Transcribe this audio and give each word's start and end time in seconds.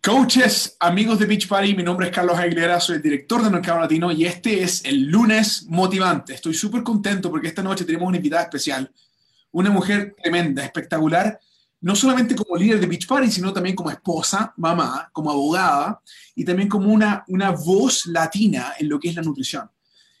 Coaches, 0.00 0.76
amigos 0.80 1.18
de 1.18 1.26
Beach 1.26 1.48
Party, 1.48 1.74
mi 1.74 1.82
nombre 1.82 2.06
es 2.06 2.14
Carlos 2.14 2.38
Aguilera, 2.38 2.80
soy 2.80 2.96
el 2.96 3.02
director 3.02 3.42
de 3.42 3.50
Mercado 3.50 3.80
Latino 3.80 4.12
y 4.12 4.24
este 4.24 4.62
es 4.62 4.84
el 4.84 5.06
lunes 5.06 5.66
motivante. 5.68 6.34
Estoy 6.34 6.54
súper 6.54 6.82
contento 6.82 7.30
porque 7.30 7.48
esta 7.48 7.62
noche 7.62 7.84
tenemos 7.84 8.08
una 8.08 8.16
invitada 8.16 8.44
especial, 8.44 8.90
una 9.50 9.70
mujer 9.70 10.14
tremenda, 10.22 10.64
espectacular, 10.64 11.38
no 11.80 11.94
solamente 11.94 12.34
como 12.34 12.56
líder 12.56 12.80
de 12.80 12.86
Beach 12.86 13.06
Party, 13.06 13.30
sino 13.30 13.52
también 13.52 13.74
como 13.76 13.90
esposa, 13.90 14.54
mamá, 14.56 15.10
como 15.12 15.30
abogada 15.30 16.00
y 16.34 16.44
también 16.44 16.68
como 16.68 16.92
una, 16.92 17.24
una 17.28 17.50
voz 17.50 18.06
latina 18.06 18.74
en 18.78 18.88
lo 18.88 18.98
que 18.98 19.08
es 19.08 19.14
la 19.14 19.22
nutrición. 19.22 19.68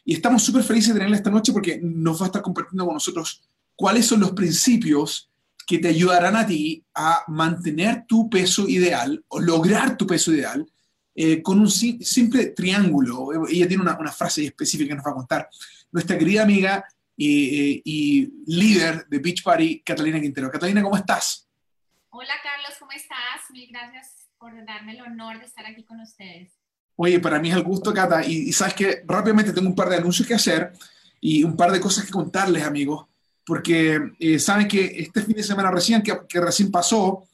Y 0.04 0.14
estamos 0.14 0.42
súper 0.42 0.64
felices 0.64 0.88
de 0.88 0.94
tenerla 0.94 1.16
esta 1.16 1.30
noche 1.30 1.52
porque 1.52 1.80
nos 1.82 2.20
va 2.20 2.26
a 2.26 2.28
estar 2.28 2.42
compartiendo 2.42 2.84
con 2.84 2.94
nosotros 2.94 3.42
cuáles 3.74 4.06
son 4.06 4.20
los 4.20 4.32
principios 4.32 5.27
que 5.68 5.78
te 5.78 5.88
ayudarán 5.88 6.34
a 6.34 6.46
ti 6.46 6.82
a 6.94 7.24
mantener 7.28 8.06
tu 8.06 8.30
peso 8.30 8.66
ideal 8.66 9.22
o 9.28 9.38
lograr 9.38 9.98
tu 9.98 10.06
peso 10.06 10.32
ideal 10.32 10.66
eh, 11.14 11.42
con 11.42 11.60
un 11.60 11.70
simple 11.70 12.46
triángulo. 12.46 13.46
Ella 13.46 13.68
tiene 13.68 13.82
una, 13.82 14.10
frase 14.10 14.46
específica 14.46 14.88
que 14.88 14.94
nos 14.94 15.04
va 15.04 15.10
a 15.10 15.16
contar. 15.16 15.50
Nuestra 15.92 16.16
querida 16.16 16.42
amiga 16.42 16.82
y, 17.14 17.82
y, 17.84 18.32
líder 18.46 19.06
de 19.08 19.18
Beach 19.18 19.42
Party, 19.42 19.82
Catalina 19.82 20.18
Quintero. 20.18 20.50
Catalina, 20.50 20.82
¿cómo 20.82 20.96
estás? 20.96 21.46
Hola 22.08 22.32
Carlos, 22.42 22.78
¿cómo 22.78 22.92
estás? 22.92 23.50
Mil 23.50 23.68
gracias 23.70 24.26
por 24.38 24.52
darme 24.64 24.92
el 24.92 25.02
honor 25.02 25.38
de 25.38 25.44
estar 25.44 25.66
aquí 25.66 25.84
con 25.84 26.00
ustedes. 26.00 26.50
Oye, 26.96 27.20
para 27.20 27.38
mí 27.40 27.50
es 27.50 27.56
el 27.56 27.62
gusto, 27.62 27.92
Cata. 27.92 28.24
Y, 28.24 28.48
y 28.48 28.52
sabes 28.54 28.72
que 28.72 29.02
rápidamente 29.06 29.52
tengo 29.52 29.68
un 29.68 29.76
par 29.76 29.90
de 29.90 29.96
anuncios 29.96 30.26
que 30.26 30.32
hacer 30.32 30.72
y 31.20 31.44
un 31.44 31.58
par 31.58 31.70
de 31.72 31.80
cosas 31.80 32.06
que 32.06 32.10
contarles, 32.10 32.62
amigos 32.62 33.06
porque 33.48 34.12
eh, 34.20 34.38
saben 34.38 34.68
que 34.68 34.84
este 34.98 35.22
fin 35.22 35.34
de 35.34 35.42
semana 35.42 35.70
recién, 35.70 36.02
que, 36.02 36.38
recién 36.38 36.70
pasó, 36.70 37.24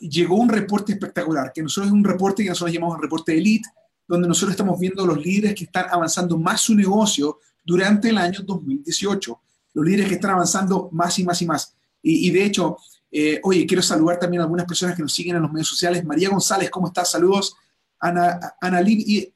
llegó 0.00 0.36
un 0.36 0.48
reporte 0.48 0.92
espectacular, 0.92 1.52
que 1.52 1.62
nosotros 1.62 1.88
es 1.88 1.92
un 1.92 2.02
reporte 2.02 2.42
que 2.42 2.48
nosotros 2.48 2.72
llamamos 2.72 2.96
el 2.96 3.02
reporte 3.02 3.36
Elite, 3.36 3.68
donde 4.08 4.26
nosotros 4.26 4.52
estamos 4.52 4.80
viendo 4.80 5.04
los 5.04 5.22
líderes 5.22 5.54
que 5.54 5.64
están 5.64 5.84
avanzando 5.90 6.38
más 6.38 6.62
su 6.62 6.74
negocio 6.74 7.38
durante 7.62 8.08
el 8.08 8.16
año 8.16 8.40
2018, 8.42 9.40
los 9.74 9.84
líderes 9.84 10.08
que 10.08 10.14
están 10.14 10.30
avanzando 10.30 10.88
más 10.90 11.18
y 11.18 11.24
más 11.24 11.42
y 11.42 11.46
más. 11.46 11.76
Y, 12.00 12.30
de 12.30 12.46
hecho, 12.46 12.78
eh, 13.10 13.38
oye, 13.44 13.66
quiero 13.66 13.82
saludar 13.82 14.18
también 14.18 14.40
a 14.40 14.44
algunas 14.44 14.64
personas 14.64 14.96
que 14.96 15.02
nos 15.02 15.12
siguen 15.12 15.36
en 15.36 15.42
los 15.42 15.52
medios 15.52 15.68
sociales. 15.68 16.02
María 16.02 16.30
González, 16.30 16.70
¿cómo 16.70 16.86
estás? 16.86 17.10
Saludos. 17.10 17.54
Ana, 18.00 18.40
Ana, 18.58 18.78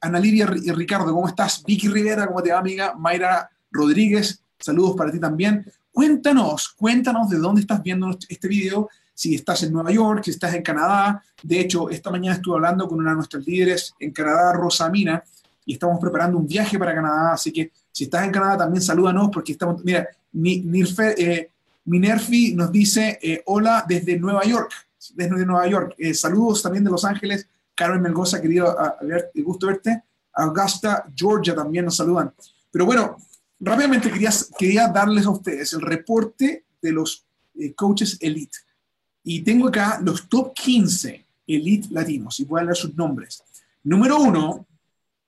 Ana 0.01 0.19
Lidia 0.19 0.49
y 0.63 0.71
Ricardo, 0.71 1.13
¿cómo 1.13 1.27
estás? 1.27 1.63
Vicky 1.63 1.89
Rivera, 1.89 2.25
¿cómo 2.25 2.41
te 2.41 2.51
va, 2.51 2.57
amiga? 2.57 2.95
Mayra 2.97 3.51
Rodríguez, 3.69 4.41
saludos 4.59 4.95
para 4.97 5.11
ti 5.11 5.19
también. 5.19 5.63
Cuéntanos, 5.97 6.75
cuéntanos 6.77 7.27
de 7.27 7.39
dónde 7.39 7.61
estás 7.61 7.81
viendo 7.81 8.15
este 8.29 8.47
video, 8.47 8.87
si 9.15 9.33
estás 9.33 9.63
en 9.63 9.73
Nueva 9.73 9.91
York, 9.91 10.21
si 10.23 10.29
estás 10.29 10.53
en 10.53 10.61
Canadá. 10.61 11.23
De 11.41 11.59
hecho, 11.59 11.89
esta 11.89 12.11
mañana 12.11 12.35
estuve 12.35 12.53
hablando 12.53 12.87
con 12.87 12.99
una 12.99 13.09
de 13.09 13.15
nuestras 13.15 13.43
líderes 13.43 13.95
en 13.99 14.11
Canadá, 14.11 14.53
Rosa 14.53 14.91
Mina, 14.91 15.23
y 15.65 15.73
estamos 15.73 15.99
preparando 15.99 16.37
un 16.37 16.45
viaje 16.45 16.77
para 16.77 16.93
Canadá. 16.93 17.33
Así 17.33 17.51
que 17.51 17.71
si 17.91 18.03
estás 18.03 18.25
en 18.25 18.31
Canadá, 18.31 18.59
también 18.59 18.83
salúdanos 18.83 19.31
porque 19.33 19.53
estamos. 19.53 19.83
Mira, 19.83 20.07
eh, 20.35 21.49
Minerfi 21.85 22.53
nos 22.53 22.71
dice: 22.71 23.17
eh, 23.19 23.41
Hola 23.47 23.83
desde 23.89 24.19
Nueva 24.19 24.43
York. 24.43 24.71
Desde 25.15 25.47
Nueva 25.47 25.67
York. 25.67 25.95
Eh, 25.97 26.13
saludos 26.13 26.61
también 26.61 26.83
de 26.83 26.91
Los 26.91 27.05
Ángeles. 27.05 27.47
Carmen 27.73 28.03
Melgoza, 28.03 28.39
querido, 28.39 28.79
a, 28.79 28.99
gusto 29.43 29.65
verte. 29.65 30.03
Augusta, 30.33 31.05
Georgia 31.15 31.55
también 31.55 31.85
nos 31.85 31.95
saludan. 31.95 32.31
Pero 32.69 32.85
bueno, 32.85 33.17
rápidamente 33.59 34.11
quería, 34.57 34.87
darles 34.87 35.25
a 35.25 35.31
ustedes 35.31 35.73
el 35.73 35.81
reporte 35.81 36.65
de 36.81 36.91
los 36.91 37.25
eh, 37.55 37.73
coaches 37.73 38.17
elite. 38.21 38.57
Y 39.23 39.41
tengo 39.41 39.67
acá 39.67 39.99
los 40.03 40.29
top 40.29 40.53
15 40.53 41.25
elite 41.47 41.87
latinos, 41.91 42.39
y 42.39 42.45
voy 42.45 42.61
a 42.61 42.63
leer 42.65 42.75
sus 42.75 42.95
nombres. 42.95 43.43
Número 43.83 44.19
uno, 44.19 44.67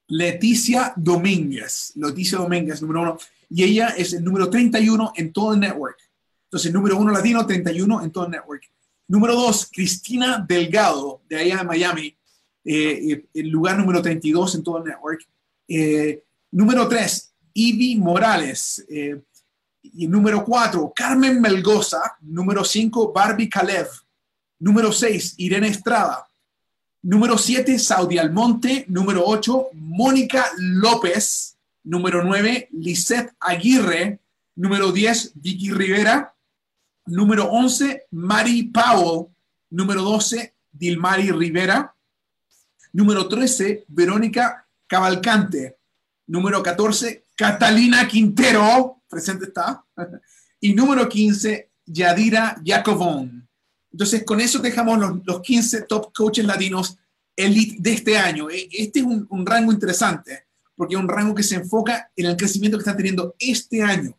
Leticia 0.08 0.94
Domínguez. 0.96 1.94
Leticia 1.96 2.38
Domínguez, 2.40 2.82
número 2.82 3.02
uno. 3.02 3.18
Y 3.50 3.64
ella 3.64 3.90
es 3.90 4.14
el 4.14 4.24
número 4.24 4.50
31 4.50 5.14
en 5.16 5.32
todo 5.32 5.54
el 5.54 5.60
network. 5.60 5.98
Entonces, 6.46 6.74
número 6.74 6.98
uno 6.98 7.12
latino, 7.12 7.46
31 7.46 8.04
en 8.04 8.12
todo 8.12 8.26
el 8.26 8.32
network. 8.32 8.64
Número 9.08 9.34
dos, 9.34 9.70
Cristina 9.72 10.44
Delgado, 10.48 11.22
de 11.28 11.38
allá 11.38 11.58
de 11.58 11.64
Miami, 11.64 12.18
eh, 12.64 13.12
eh, 13.12 13.26
el 13.34 13.50
lugar 13.50 13.78
número 13.78 14.02
32 14.02 14.56
en 14.56 14.64
todo 14.64 14.78
el 14.80 14.84
network. 14.84 15.26
número 16.52 16.88
tres, 16.88 17.29
Ivy 17.60 17.98
Morales. 17.98 18.86
Eh, 18.90 19.22
y 19.82 20.08
número 20.08 20.46
cuatro, 20.46 20.94
Carmen 20.96 21.42
Melgoza. 21.42 22.18
Número 22.22 22.64
cinco, 22.64 23.12
Barbie 23.12 23.50
Kalev. 23.50 23.88
Número 24.60 24.92
seis, 24.92 25.34
Irene 25.38 25.68
Estrada. 25.68 26.26
Número 27.02 27.38
siete, 27.38 27.78
Saudi 27.80 28.18
Almonte. 28.18 28.86
Número 28.88 29.26
ocho, 29.26 29.68
Mónica 29.74 30.46
López. 30.58 31.58
Número 31.84 32.24
nueve, 32.24 32.70
Lisette 32.72 33.34
Aguirre. 33.40 34.20
Número 34.56 34.92
diez, 34.92 35.32
Vicky 35.36 35.72
Rivera. 35.72 36.34
Número 37.06 37.46
once, 37.50 38.06
Mari 38.12 38.64
Powell. 38.64 39.28
Número 39.70 40.02
doce, 40.02 40.54
Dilmari 40.72 41.32
Rivera. 41.32 41.94
Número 42.94 43.28
trece, 43.28 43.84
Verónica 43.88 44.66
Cavalcante. 44.88 45.80
Número 46.30 46.62
14, 46.62 47.24
Catalina 47.40 48.06
Quintero, 48.06 49.02
presente 49.10 49.46
está. 49.46 49.84
Y 50.62 50.74
número 50.74 51.08
15, 51.08 51.70
Yadira 51.86 52.62
Jacobón. 52.66 53.48
Entonces, 53.94 54.26
con 54.26 54.42
eso 54.42 54.60
dejamos 54.60 55.00
los, 55.24 55.40
15 55.40 55.84
top 55.84 56.12
coaches 56.14 56.44
latinos 56.44 56.98
elite 57.38 57.78
de 57.80 57.94
este 57.94 58.18
año. 58.18 58.50
E, 58.50 58.68
este 58.74 59.00
es 59.00 59.06
un, 59.06 59.46
rango 59.46 59.72
interesante, 59.72 60.48
porque 60.76 60.96
es 60.96 61.00
un 61.00 61.08
rango 61.08 61.34
que 61.34 61.44
se 61.44 61.56
enfoca 61.56 62.12
en 62.14 62.26
el 62.26 62.36
crecimiento 62.36 62.78
que 62.78 62.82
están 62.82 62.98
teniendo 62.98 63.34
este 63.40 63.82
año. 63.82 64.14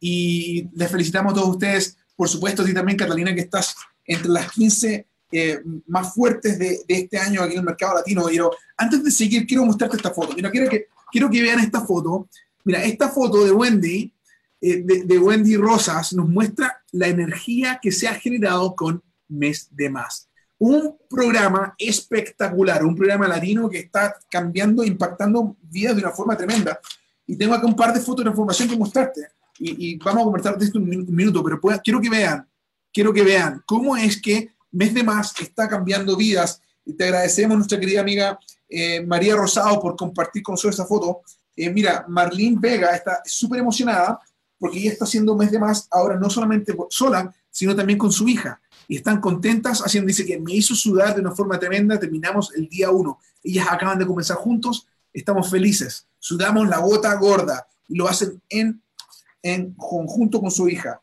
Y 0.00 0.66
les 0.72 0.90
felicitamos 0.90 1.32
a 1.32 1.36
todos 1.36 1.50
ustedes, 1.50 1.98
por 2.16 2.30
supuesto, 2.30 2.62
a 2.62 2.64
ti 2.64 2.72
también, 2.72 2.96
Catalina, 2.96 3.34
que 3.34 3.42
estás 3.42 3.74
entre 4.06 4.30
las 4.30 4.50
15 4.52 5.06
eh, 5.30 5.60
más 5.88 6.14
fuertes 6.14 6.58
de, 6.58 6.68
de, 6.88 6.94
este 6.94 7.18
año 7.18 7.42
aquí 7.42 7.52
en 7.52 7.58
el 7.58 7.66
mercado 7.66 7.96
latino. 7.96 8.24
Pero 8.26 8.50
antes 8.78 9.04
de 9.04 9.10
seguir, 9.10 9.46
quiero 9.46 9.66
mostrarte 9.66 9.98
esta 9.98 10.14
foto. 10.14 10.32
Mira, 10.34 10.50
quiero 10.50 10.70
que, 10.70 10.86
quiero 11.12 11.28
que 11.28 11.42
vean 11.42 11.60
esta 11.60 11.82
foto. 11.82 12.30
Mira, 12.66 12.82
esta 12.82 13.08
foto 13.08 13.44
de 13.44 13.52
Wendy, 13.52 14.12
eh, 14.60 14.82
de, 14.82 15.18
Wendy 15.18 15.56
Rosas, 15.56 16.12
nos 16.14 16.28
muestra 16.28 16.82
la 16.90 17.06
energía 17.06 17.78
que 17.80 17.92
se 17.92 18.08
ha 18.08 18.14
generado 18.14 18.74
con 18.74 19.04
Mes 19.28 19.68
de 19.70 19.88
Más. 19.88 20.28
Un 20.58 20.98
programa 21.08 21.76
espectacular, 21.78 22.84
un 22.84 22.96
programa 22.96 23.28
latino 23.28 23.70
que 23.70 23.78
está 23.78 24.18
cambiando, 24.28 24.82
impactando 24.82 25.56
vidas 25.62 25.94
de 25.94 26.02
una 26.02 26.10
forma 26.10 26.36
tremenda. 26.36 26.80
Y 27.24 27.36
tengo 27.36 27.54
acá 27.54 27.66
un 27.66 27.76
par 27.76 27.94
de 27.94 28.00
fotos 28.00 28.24
de 28.24 28.30
información 28.30 28.68
que 28.68 28.76
mostrarte. 28.76 29.20
Y, 29.60 29.96
vamos 29.98 30.22
a 30.22 30.24
conversar 30.24 30.58
de 30.58 30.64
esto 30.64 30.80
un 30.80 31.06
minuto, 31.14 31.44
pero 31.44 31.60
quiero 31.84 32.00
que 32.00 32.10
vean, 32.10 32.48
quiero 32.92 33.12
que 33.12 33.22
vean 33.22 33.62
cómo 33.64 33.96
es 33.96 34.20
que 34.20 34.50
Mes 34.72 34.92
de 34.92 35.04
Más 35.04 35.40
está 35.40 35.68
cambiando 35.68 36.16
vidas. 36.16 36.60
Y 36.84 36.94
te 36.94 37.04
agradecemos, 37.04 37.56
nuestra 37.56 37.78
querida 37.78 38.00
amiga 38.00 38.40
eh, 38.68 39.06
María 39.06 39.36
Rosado, 39.36 39.80
por 39.80 39.94
compartir 39.94 40.42
con 40.42 40.54
nosotros 40.54 40.74
esa 40.74 40.84
foto. 40.84 41.22
Eh, 41.56 41.70
mira, 41.70 42.04
Marlene 42.08 42.58
Vega 42.60 42.94
está 42.94 43.22
súper 43.24 43.60
emocionada 43.60 44.20
porque 44.58 44.78
ella 44.78 44.92
está 44.92 45.04
haciendo 45.04 45.36
mes 45.36 45.50
de 45.50 45.58
más 45.58 45.88
ahora 45.90 46.16
no 46.16 46.30
solamente 46.30 46.76
sola, 46.90 47.34
sino 47.50 47.74
también 47.74 47.98
con 47.98 48.12
su 48.12 48.28
hija. 48.28 48.60
Y 48.88 48.96
están 48.96 49.20
contentas 49.20 49.80
haciendo, 49.80 50.08
dice 50.08 50.24
que 50.24 50.38
me 50.38 50.54
hizo 50.54 50.74
sudar 50.74 51.14
de 51.14 51.20
una 51.20 51.32
forma 51.32 51.58
tremenda, 51.58 51.98
terminamos 51.98 52.54
el 52.54 52.68
día 52.68 52.90
uno. 52.90 53.18
Ellas 53.42 53.66
acaban 53.70 53.98
de 53.98 54.06
comenzar 54.06 54.36
juntos, 54.36 54.86
estamos 55.12 55.50
felices, 55.50 56.06
sudamos 56.18 56.68
la 56.68 56.78
gota 56.78 57.14
gorda 57.14 57.66
y 57.88 57.96
lo 57.96 58.08
hacen 58.08 58.40
en, 58.48 58.82
en 59.42 59.72
conjunto 59.74 60.40
con 60.40 60.50
su 60.50 60.68
hija. 60.68 61.00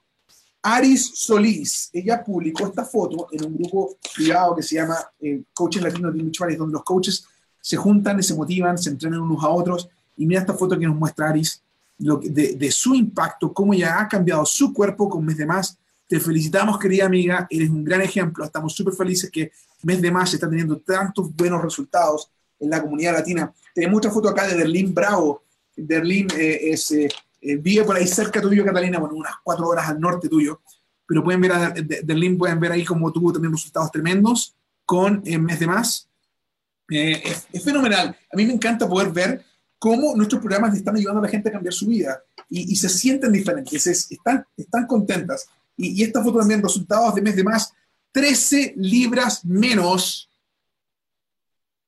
Aris 0.62 1.12
Solís, 1.16 1.90
ella 1.92 2.24
publicó 2.24 2.66
esta 2.68 2.86
foto 2.86 3.28
en 3.32 3.46
un 3.46 3.58
grupo 3.58 3.98
privado 4.16 4.56
que 4.56 4.64
se 4.64 4.76
llama 4.76 4.96
eh, 5.20 5.44
Coaches 5.54 5.84
Latinos 5.84 6.14
de 6.14 6.56
donde 6.56 6.74
los 6.74 6.84
coaches 6.84 7.26
se 7.60 7.76
juntan 7.76 8.20
y 8.20 8.24
se 8.24 8.34
motivan, 8.34 8.78
se 8.78 8.90
entrenan 8.90 9.20
unos 9.20 9.44
a 9.44 9.50
otros 9.50 9.90
y 10.18 10.26
mira 10.26 10.42
esta 10.42 10.54
foto 10.54 10.78
que 10.78 10.86
nos 10.86 10.96
muestra 10.96 11.30
Aris 11.30 11.62
lo, 12.00 12.18
de, 12.18 12.56
de, 12.56 12.72
su 12.72 12.96
impacto, 12.96 13.54
cómo 13.54 13.74
ya 13.74 14.00
ha 14.00 14.08
cambiado 14.08 14.46
su 14.46 14.74
cuerpo 14.74 15.10
con 15.10 15.26
Mes 15.26 15.38
de 15.38 15.46
Más. 15.46 15.78
Te 16.08 16.20
felicitamos, 16.20 16.78
querida 16.78 17.06
amiga, 17.06 17.48
eres 17.50 17.70
un 17.70 17.84
gran 17.84 18.02
ejemplo. 18.02 18.44
Estamos 18.44 18.74
súper 18.74 18.94
felices 18.94 19.30
que 19.32 19.52
Mes 19.84 20.02
de 20.02 20.12
Más 20.12 20.34
está 20.34 20.50
teniendo 20.50 20.78
tantos 20.78 21.34
buenos 21.36 21.62
resultados 21.62 22.30
en 22.60 22.70
la 22.70 22.82
comunidad 22.82 23.14
latina. 23.14 23.54
Tenemos 23.74 23.98
otra 23.98 24.12
foto 24.12 24.30
acá 24.30 24.48
de 24.48 24.56
Derlín 24.56 24.94
Bravo. 24.94 25.44
Derlín 25.76 26.28
eh, 26.38 26.72
es, 26.72 26.92
eh, 26.92 27.10
eh, 27.42 27.56
vive 27.58 27.84
por 27.84 27.96
ahí 27.96 28.08
cerca 28.08 28.42
tuyo, 28.42 28.66
Catalina, 28.66 29.00
bueno, 29.00 29.16
unas 29.16 29.36
cuatro 29.44 29.68
horas 29.68 29.88
al 29.88 30.00
norte 30.00 30.30
tuyo. 30.30 30.62
Pero 31.06 31.24
pueden 31.24 31.42
ver 31.42 31.52
a 31.52 31.70
Derlín, 31.70 32.38
pueden 32.38 32.60
ver 32.60 32.72
ahí 32.72 32.86
cómo 32.86 33.12
tuvo 33.12 33.34
también 33.34 33.52
resultados 33.52 33.92
tremendos 33.92 34.56
con 34.86 35.22
Mes 35.24 35.60
de 35.60 35.68
Más. 35.68 36.10
Es, 36.90 37.48
es 37.52 37.64
fenomenal. 37.64 38.16
A 38.32 38.36
mí 38.36 38.46
me 38.46 38.54
encanta 38.54 38.88
poder 38.88 39.12
ver 39.12 39.44
cómo 39.84 40.16
nuestros 40.16 40.40
programas 40.40 40.78
están 40.78 40.96
ayudando 40.96 41.20
a 41.20 41.24
la 41.24 41.30
gente 41.30 41.50
a 41.50 41.52
cambiar 41.52 41.74
su 41.74 41.86
vida 41.88 42.24
y, 42.50 42.74
se 42.78 42.88
sienten 42.88 43.34
diferentes, 43.34 43.86
están, 43.86 44.46
están 44.56 44.88
contentas. 44.88 45.46
Y, 45.76 46.02
esta 46.02 46.24
foto 46.24 46.40
también, 46.40 46.64
resultados 46.64 47.14
de 47.16 47.22
mes 47.22 47.36
de 47.36 47.44
más, 47.44 47.74
13 48.14 48.76
libras 48.78 49.44
menos 49.44 50.30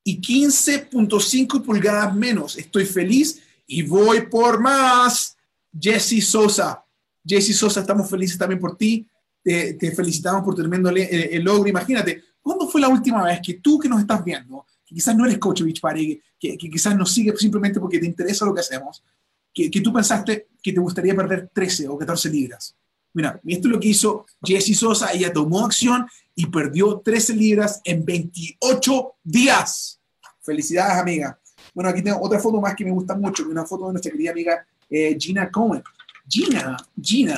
y 0.04 0.20
15.5 0.20 1.64
pulgadas 1.64 2.14
menos. 2.14 2.58
Estoy 2.58 2.84
feliz 2.84 3.40
y 3.66 3.80
voy 3.80 4.26
por 4.26 4.60
más. 4.60 5.34
Jesse 5.72 6.22
Sosa. 6.22 6.84
Jesse 7.26 7.56
Sosa, 7.56 7.80
estamos 7.80 8.10
felices 8.10 8.36
también 8.36 8.60
por 8.60 8.76
ti. 8.76 9.08
Te, 9.42 9.90
felicitamos 9.96 10.44
por 10.44 10.54
tremendo 10.54 10.90
el, 10.90 11.42
logro. 11.42 11.66
Imagínate, 11.66 12.22
¿cuándo 12.42 12.68
fue 12.68 12.82
la 12.82 12.88
última 12.88 13.24
vez 13.24 13.40
que 13.42 13.54
tú 13.54 13.78
que 13.78 13.88
nos 13.88 14.00
estás 14.00 14.22
viendo, 14.22 14.66
que 14.86 14.94
quizás 14.94 15.16
no 15.16 15.26
eres 15.26 15.38
coach 15.38 15.62
Beach 15.62 15.80
Party, 15.80 16.20
que, 16.38 16.56
quizás 16.56 16.96
nos 16.96 17.12
sigues 17.12 17.38
simplemente 17.38 17.80
porque 17.80 17.98
te 17.98 18.06
interesa 18.06 18.46
lo 18.46 18.54
que 18.54 18.60
hacemos, 18.60 19.02
que, 19.52 19.70
que, 19.70 19.80
tú 19.80 19.92
pensaste 19.92 20.48
que 20.62 20.72
te 20.72 20.80
gustaría 20.80 21.14
perder 21.14 21.50
13 21.52 21.88
o 21.88 21.98
14 21.98 22.30
libras? 22.30 22.74
Mira, 23.12 23.40
esto 23.46 23.68
es 23.68 23.72
lo 23.72 23.80
que 23.80 23.88
hizo 23.88 24.26
Jesse 24.42 24.76
Sosa. 24.78 25.10
Ella 25.12 25.32
tomó 25.32 25.64
acción 25.64 26.06
y 26.34 26.46
perdió 26.46 26.98
13 26.98 27.34
libras 27.34 27.80
en 27.82 28.04
28 28.04 29.14
días. 29.24 29.98
Felicidades, 30.42 30.98
amiga. 30.98 31.38
Bueno, 31.74 31.90
aquí 31.90 32.02
tengo 32.02 32.20
otra 32.20 32.38
foto 32.38 32.60
más 32.60 32.76
que 32.76 32.84
me 32.84 32.90
gusta 32.90 33.16
mucho, 33.16 33.48
una 33.48 33.64
foto 33.64 33.86
de 33.86 33.92
nuestra 33.92 34.12
querida 34.12 34.32
amiga 34.32 34.66
eh, 34.90 35.16
Gina 35.18 35.50
Cohen. 35.50 35.82
Gina, 36.28 36.76
Gina 37.00 37.36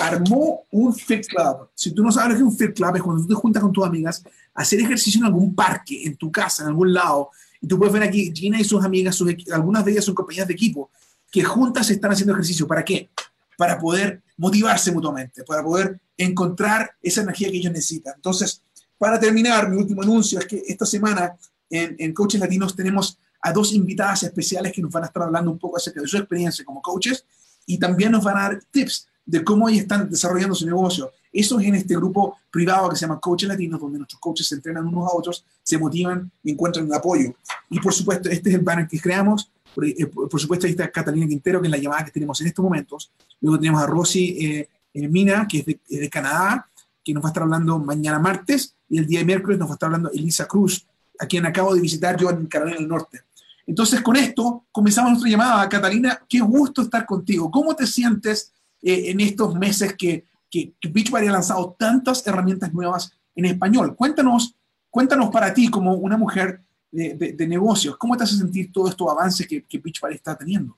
armó 0.00 0.64
un 0.70 0.94
Fit 0.94 1.26
Club. 1.26 1.70
Si 1.74 1.92
tú 1.92 2.02
no 2.02 2.12
sabes 2.12 2.30
lo 2.30 2.34
que 2.34 2.40
es 2.40 2.52
un 2.52 2.56
Fit 2.56 2.76
Club, 2.76 2.96
es 2.96 3.02
cuando 3.02 3.22
tú 3.22 3.28
te 3.28 3.34
juntas 3.34 3.62
con 3.62 3.72
tus 3.72 3.84
amigas 3.86 4.22
hacer 4.58 4.80
ejercicio 4.80 5.20
en 5.20 5.26
algún 5.26 5.54
parque, 5.54 6.04
en 6.04 6.16
tu 6.16 6.32
casa, 6.32 6.64
en 6.64 6.70
algún 6.70 6.92
lado. 6.92 7.30
Y 7.60 7.68
tú 7.68 7.78
puedes 7.78 7.92
ver 7.92 8.02
aquí 8.02 8.32
Gina 8.34 8.60
y 8.60 8.64
sus 8.64 8.84
amigas, 8.84 9.20
algunas 9.52 9.84
de 9.84 9.92
ellas 9.92 10.04
son 10.04 10.14
compañías 10.14 10.48
de 10.48 10.54
equipo, 10.54 10.90
que 11.30 11.44
juntas 11.44 11.88
están 11.90 12.10
haciendo 12.10 12.32
ejercicio. 12.32 12.66
¿Para 12.66 12.84
qué? 12.84 13.08
Para 13.56 13.78
poder 13.78 14.22
motivarse 14.36 14.90
mutuamente, 14.90 15.44
para 15.44 15.62
poder 15.62 16.00
encontrar 16.16 16.90
esa 17.00 17.22
energía 17.22 17.50
que 17.50 17.58
ellos 17.58 17.72
necesitan. 17.72 18.14
Entonces, 18.16 18.62
para 18.98 19.20
terminar, 19.20 19.70
mi 19.70 19.76
último 19.76 20.02
anuncio 20.02 20.40
es 20.40 20.46
que 20.46 20.62
esta 20.66 20.84
semana 20.84 21.36
en, 21.70 21.94
en 21.98 22.12
Coaches 22.12 22.40
Latinos 22.40 22.74
tenemos 22.74 23.16
a 23.40 23.52
dos 23.52 23.72
invitadas 23.72 24.24
especiales 24.24 24.72
que 24.72 24.82
nos 24.82 24.90
van 24.90 25.04
a 25.04 25.06
estar 25.06 25.22
hablando 25.22 25.52
un 25.52 25.58
poco 25.58 25.76
acerca 25.76 26.00
de 26.00 26.08
su 26.08 26.16
experiencia 26.16 26.64
como 26.64 26.82
coaches 26.82 27.24
y 27.64 27.78
también 27.78 28.10
nos 28.10 28.24
van 28.24 28.38
a 28.38 28.42
dar 28.42 28.60
tips 28.72 29.06
de 29.24 29.44
cómo 29.44 29.68
ellos 29.68 29.82
están 29.82 30.10
desarrollando 30.10 30.56
su 30.56 30.66
negocio. 30.66 31.12
Eso 31.38 31.60
es 31.60 31.68
en 31.68 31.76
este 31.76 31.94
grupo 31.94 32.36
privado 32.50 32.90
que 32.90 32.96
se 32.96 33.02
llama 33.02 33.20
Coaches 33.20 33.48
Latinos, 33.48 33.80
donde 33.80 33.98
nuestros 33.98 34.20
coaches 34.20 34.48
se 34.48 34.56
entrenan 34.56 34.84
unos 34.84 35.08
a 35.08 35.16
otros, 35.16 35.44
se 35.62 35.78
motivan 35.78 36.28
y 36.42 36.50
encuentran 36.50 36.86
el 36.86 36.92
apoyo. 36.92 37.32
Y 37.70 37.78
por 37.78 37.94
supuesto, 37.94 38.28
este 38.28 38.48
es 38.50 38.56
el 38.56 38.62
banner 38.62 38.88
que 38.88 38.98
creamos. 38.98 39.48
Por, 39.72 39.86
eh, 39.86 40.10
supuesto, 40.36 40.66
ahí 40.66 40.72
está 40.72 40.90
Catalina 40.90 41.28
Quintero, 41.28 41.60
que 41.60 41.68
es 41.68 41.70
la 41.70 41.78
llamada 41.78 42.04
que 42.06 42.10
tenemos 42.10 42.40
en 42.40 42.48
estos 42.48 42.64
momentos. 42.64 43.12
Luego 43.40 43.60
tenemos 43.60 43.80
a 43.80 43.86
Rosy 43.86 44.36
eh, 44.44 44.68
eh, 44.94 45.08
Mina, 45.08 45.46
que 45.46 45.58
es 45.58 46.00
de, 46.00 46.10
Canadá, 46.10 46.66
que 47.04 47.14
nos 47.14 47.22
va 47.22 47.28
a 47.28 47.30
estar 47.30 47.44
hablando 47.44 47.78
mañana 47.78 48.18
martes. 48.18 48.74
Y 48.88 48.98
el 48.98 49.06
día 49.06 49.20
de 49.20 49.24
miércoles 49.24 49.60
nos 49.60 49.68
va 49.68 49.74
a 49.74 49.76
estar 49.76 49.86
hablando 49.86 50.10
Elisa 50.10 50.46
Cruz, 50.46 50.88
a 51.20 51.26
quien 51.26 51.46
acabo 51.46 51.72
de 51.72 51.80
visitar 51.80 52.16
yo 52.16 52.30
en 52.30 52.46
Carolina 52.46 52.78
del 52.78 52.88
Norte. 52.88 53.20
Entonces, 53.64 54.00
con 54.00 54.16
esto 54.16 54.64
comenzamos 54.72 55.12
nuestra 55.12 55.30
llamada. 55.30 55.68
Catalina, 55.68 56.20
qué 56.28 56.40
gusto 56.40 56.82
estar 56.82 57.06
contigo. 57.06 57.48
¿Cómo 57.48 57.76
te 57.76 57.86
sientes 57.86 58.50
eh, 58.82 59.10
en 59.10 59.20
estos 59.20 59.54
meses 59.54 59.94
que, 59.96 60.24
que, 60.50 60.74
Beachbody 60.88 61.28
ha 61.28 61.32
lanzado 61.32 61.76
tantas 61.78 62.26
herramientas 62.26 62.72
nuevas 62.72 63.12
en 63.34 63.46
español? 63.46 63.94
Cuéntanos, 63.96 64.54
cuéntanos 64.90 65.30
para 65.30 65.52
ti, 65.52 65.68
como 65.68 65.94
una 65.94 66.16
mujer 66.16 66.62
de, 66.90 67.46
negocios, 67.46 67.96
¿cómo 67.96 68.16
te 68.16 68.24
hace 68.24 68.36
sentir 68.36 68.72
todos 68.72 68.90
estos 68.90 69.10
avances 69.10 69.46
que, 69.46 69.64
que 69.64 69.78
Beachbody 69.78 70.14
está 70.14 70.36
teniendo? 70.36 70.76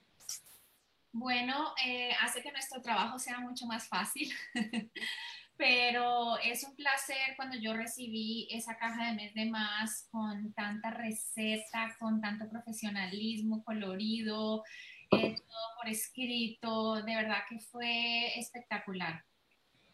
Bueno, 1.12 1.72
eh, 1.84 2.10
hace 2.22 2.42
que 2.42 2.52
nuestro 2.52 2.80
trabajo 2.80 3.18
sea 3.18 3.40
mucho 3.40 3.66
más 3.66 3.88
fácil. 3.88 4.32
pero 5.60 6.38
es 6.38 6.64
un 6.64 6.74
placer 6.74 7.36
cuando 7.36 7.54
yo 7.58 7.74
recibí 7.74 8.48
esa 8.50 8.78
caja 8.78 9.08
de 9.08 9.12
mes 9.12 9.34
de 9.34 9.44
más 9.44 10.08
con 10.10 10.54
tanta 10.54 10.90
receta, 10.90 11.94
con 11.98 12.22
tanto 12.22 12.48
profesionalismo, 12.48 13.62
colorido, 13.62 14.64
eh, 15.10 15.36
todo 15.36 15.76
por 15.76 15.86
escrito, 15.90 17.02
de 17.02 17.14
verdad 17.14 17.42
que 17.46 17.58
fue 17.58 18.38
espectacular. 18.38 19.22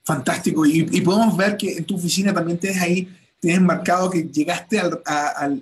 Fantástico, 0.06 0.64
y, 0.64 1.00
podemos 1.00 1.36
ver 1.36 1.56
que 1.56 1.78
en 1.78 1.84
tu 1.84 1.96
oficina 1.96 2.32
también 2.32 2.58
tienes 2.58 2.80
ahí, 2.80 3.08
tienes 3.40 3.60
marcado 3.60 4.08
que 4.08 4.22
llegaste 4.22 4.78
al, 4.80 5.02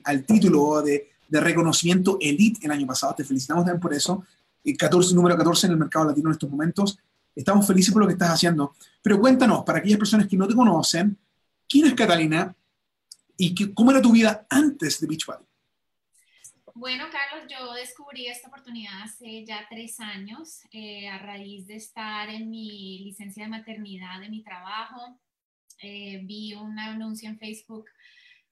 al, 0.04 0.24
título 0.24 0.82
de, 0.82 1.08
de, 1.26 1.40
reconocimiento 1.40 2.18
Elite 2.20 2.64
el 2.66 2.70
año 2.70 2.86
pasado, 2.86 3.14
te 3.14 3.24
felicitamos 3.24 3.64
también 3.64 3.80
por 3.80 3.94
eso, 3.94 4.22
14, 4.78 5.14
número 5.14 5.36
14 5.36 5.66
en 5.66 5.72
el 5.72 5.78
mercado 5.78 6.04
latino 6.04 6.28
en 6.28 6.32
estos 6.32 6.50
momentos, 6.50 6.98
Estamos 7.34 7.66
felices 7.66 7.92
por 7.92 8.02
lo 8.02 8.06
que 8.06 8.12
estás 8.14 8.30
haciendo. 8.30 8.74
Pero 9.02 9.20
cuéntanos, 9.20 9.64
para 9.64 9.78
aquellas 9.78 9.98
personas 9.98 10.28
que 10.28 10.36
no 10.36 10.46
te 10.46 10.54
conocen, 10.54 11.18
¿quién 11.68 11.86
es 11.86 11.94
Catalina 11.94 12.54
y 13.36 13.72
cómo 13.74 13.90
era 13.90 14.00
tu 14.00 14.12
vida 14.12 14.46
antes 14.48 15.00
de 15.00 15.06
Beachbody? 15.06 15.44
Bueno, 16.76 17.04
Carlos, 17.08 17.46
yo 17.48 17.72
descubrí 17.74 18.26
esta 18.26 18.48
oportunidad 18.48 19.02
hace 19.02 19.44
ya 19.46 19.64
tres 19.70 20.00
años 20.00 20.60
eh, 20.72 21.06
a 21.08 21.18
raíz 21.18 21.68
de 21.68 21.76
estar 21.76 22.28
en 22.28 22.50
mi 22.50 22.98
licencia 23.04 23.44
de 23.44 23.50
maternidad 23.50 24.18
de 24.18 24.28
mi 24.28 24.42
trabajo. 24.42 25.20
Eh, 25.80 26.20
vi 26.24 26.52
un 26.54 26.76
anuncio 26.76 27.28
en 27.28 27.38
Facebook 27.38 27.84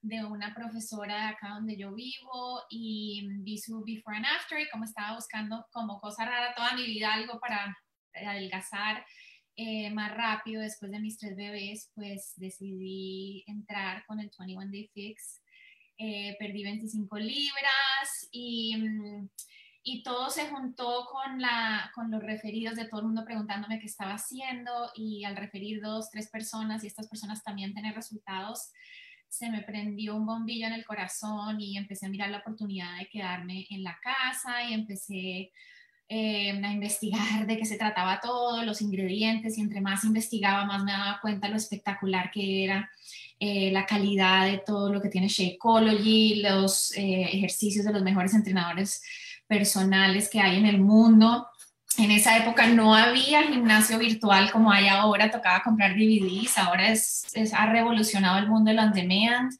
de 0.01 0.23
una 0.23 0.55
profesora 0.55 1.15
de 1.15 1.27
acá 1.33 1.49
donde 1.49 1.75
yo 1.75 1.93
vivo 1.93 2.61
y 2.69 3.27
vi 3.41 3.57
su 3.57 3.83
before 3.83 4.15
and 4.15 4.25
after 4.25 4.57
y 4.57 4.69
como 4.69 4.85
estaba 4.85 5.15
buscando 5.15 5.67
como 5.73 5.99
cosa 5.99 6.23
rara 6.25 6.53
toda 6.55 6.75
mi 6.75 6.85
vida 6.85 7.13
algo 7.13 7.41
para 7.41 7.77
adelgazar 8.13 9.05
eh, 9.57 9.89
más 9.91 10.15
rápido 10.15 10.61
después 10.61 10.91
de 10.91 10.99
mis 10.99 11.17
tres 11.17 11.35
bebés, 11.35 11.91
pues 11.93 12.31
decidí 12.37 13.43
entrar 13.47 14.05
con 14.05 14.21
el 14.21 14.31
21 14.37 14.71
Day 14.71 14.89
Fix. 14.93 15.42
Eh, 16.05 16.35
perdí 16.37 16.63
25 16.63 17.17
libras 17.17 18.27
y, 18.29 18.75
mm, 18.75 19.29
y, 19.83 20.03
todo 20.03 20.29
se 20.29 20.49
juntó 20.49 21.07
con, 21.09 21.39
la, 21.39 21.89
con 21.95 22.11
los 22.11 22.21
referidos 22.21 22.75
de 22.75 22.83
todo 22.89 22.99
el 22.99 23.05
mundo 23.05 23.23
preguntándome 23.23 23.79
qué 23.79 23.85
estaba 23.85 24.15
haciendo 24.15 24.91
y 24.95 25.23
al 25.23 25.37
referir 25.37 25.81
dos, 25.81 26.09
tres 26.11 26.29
personas 26.29 26.83
y 26.83 26.87
estas 26.87 27.07
personas 27.07 27.41
también 27.41 27.73
tener 27.73 27.95
resultados, 27.95 28.73
se 29.29 29.49
me 29.49 29.61
prendió 29.61 30.17
un 30.17 30.25
bombillo 30.25 30.67
en 30.67 30.73
el 30.73 30.83
corazón 30.83 31.61
y 31.61 31.77
empecé 31.77 32.07
a 32.07 32.09
mirar 32.09 32.31
la 32.31 32.39
oportunidad 32.39 32.97
de 32.97 33.07
quedarme 33.07 33.65
en 33.69 33.83
la 33.83 33.97
casa 34.03 34.61
y 34.69 34.73
empecé 34.73 35.53
eh, 36.09 36.51
a 36.51 36.73
investigar 36.73 37.47
de 37.47 37.57
qué 37.57 37.65
se 37.65 37.77
trataba 37.77 38.19
todo, 38.19 38.61
los 38.63 38.81
ingredientes, 38.81 39.57
y 39.57 39.61
entre 39.61 39.79
más 39.79 40.03
investigaba, 40.03 40.65
más 40.65 40.83
me 40.83 40.91
daba 40.91 41.19
cuenta 41.21 41.47
lo 41.47 41.55
espectacular 41.55 42.29
que 42.29 42.65
era 42.65 42.91
eh, 43.39 43.71
la 43.71 43.85
calidad 43.85 44.45
de 44.45 44.59
todo 44.59 44.91
lo 44.91 45.01
que 45.01 45.09
tiene 45.09 45.27
Shakeology, 45.27 46.41
los 46.41 46.91
eh, 46.95 47.29
ejercicios 47.33 47.85
de 47.85 47.93
los 47.93 48.03
mejores 48.03 48.33
entrenadores 48.33 49.01
personales 49.47 50.29
que 50.29 50.39
hay 50.39 50.57
en 50.57 50.65
el 50.65 50.79
mundo. 50.79 51.47
En 51.97 52.09
esa 52.09 52.37
época 52.37 52.67
no 52.67 52.95
había 52.95 53.43
gimnasio 53.43 53.99
virtual 53.99 54.51
como 54.51 54.71
hay 54.71 54.87
ahora, 54.87 55.29
tocaba 55.29 55.61
comprar 55.61 55.93
DVDs, 55.95 56.57
ahora 56.57 56.89
es, 56.89 57.25
ha 57.53 57.65
revolucionado 57.67 58.39
el 58.39 58.47
mundo 58.47 58.71
del 58.71 58.79
on 58.79 58.93
demand 58.93 59.51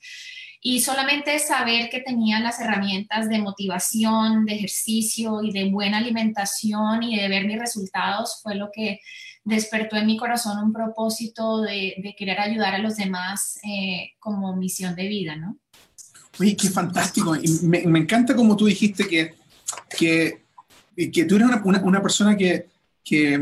y 0.66 0.80
solamente 0.80 1.38
saber 1.40 1.90
que 1.90 2.00
tenía 2.00 2.40
las 2.40 2.60
herramientas 2.62 3.28
de 3.28 3.40
motivación, 3.40 4.46
de 4.46 4.56
ejercicio 4.56 5.44
y 5.44 5.52
de 5.52 5.70
buena 5.70 5.98
alimentación 5.98 7.04
y 7.04 7.20
de 7.20 7.28
ver 7.28 7.46
mis 7.46 7.60
resultados 7.60 8.40
fue 8.42 8.56
lo 8.56 8.70
que 8.72 9.02
despertó 9.44 9.98
en 9.98 10.08
mi 10.08 10.18
corazón 10.18 10.64
un 10.64 10.74
propósito 10.74 11.62
de, 11.62 12.16
querer 12.18 12.40
ayudar 12.40 12.76
a 12.76 12.80
los 12.80 12.96
demás 12.96 13.60
eh, 13.64 14.12
como 14.20 14.56
misión 14.56 14.96
de 14.96 15.08
vida, 15.08 15.36
¿no? 15.36 15.58
Oye, 16.40 16.56
qué 16.56 16.70
fantástico. 16.70 17.36
Y 17.36 17.48
me, 17.64 18.00
encanta 18.00 18.36
como 18.36 18.56
tú 18.56 18.66
dijiste 18.66 19.08
que, 19.08 19.36
que, 19.98 20.44
que 21.12 21.26
tú 21.26 21.36
eres 21.36 21.48
una, 21.64 21.82
una, 21.84 22.02
persona 22.02 22.36
que, 22.36 22.70
que, 23.04 23.40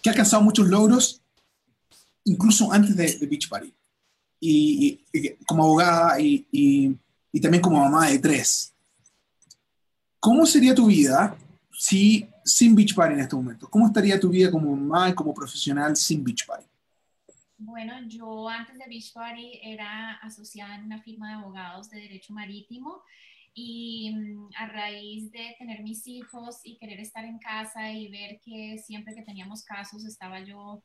que, 0.00 0.08
ha 0.08 0.12
alcanzado 0.12 0.42
muchos 0.42 0.68
logros 0.68 1.22
incluso 2.24 2.72
antes 2.72 2.96
de, 2.96 3.18
de 3.18 3.26
Beach 3.26 3.48
Party 3.48 3.74
y, 4.40 5.00
como 5.46 5.64
abogada 5.64 6.20
y, 6.20 6.46
y, 6.50 7.40
también 7.40 7.62
como 7.62 7.80
mamá 7.80 8.08
de 8.08 8.18
tres. 8.18 8.72
¿Cómo 10.18 10.46
sería 10.46 10.74
tu 10.74 10.86
vida 10.86 11.36
si 11.72 12.28
sin 12.52 12.74
Beach 12.74 12.94
Party 12.94 13.14
en 13.14 13.20
este 13.20 13.36
momento? 13.36 13.68
¿Cómo 13.68 13.86
estaría 13.86 14.18
tu 14.18 14.28
vida 14.28 14.50
como 14.50 14.74
mamá 14.74 15.08
y 15.08 15.14
como 15.14 15.34
profesional 15.34 15.96
sin 15.96 16.22
Beach 16.24 16.46
Party? 16.46 16.66
Bueno, 17.58 17.92
yo 18.06 18.48
antes 18.48 18.78
de 18.78 18.86
Beach 18.88 19.12
Party 19.12 19.60
era 19.62 20.14
asociada 20.22 20.76
en 20.76 20.84
una 20.84 21.00
firma 21.02 21.28
de 21.28 21.34
abogados 21.34 21.90
de 21.90 22.00
derecho 22.00 22.32
marítimo 22.32 23.02
y 23.54 24.12
mm, 24.14 24.48
a 24.56 24.66
raíz 24.66 25.30
de 25.30 25.56
tener 25.58 25.82
mis 25.82 26.06
hijos 26.06 26.60
y 26.64 26.76
querer 26.76 27.00
estar 27.00 27.24
en 27.24 27.38
casa 27.38 27.92
y 27.92 28.08
ver 28.08 28.40
que 28.40 28.78
siempre 28.78 29.14
que 29.14 29.22
teníamos 29.22 29.62
casos 29.64 30.04
estaba 30.04 30.40
yo 30.40 30.82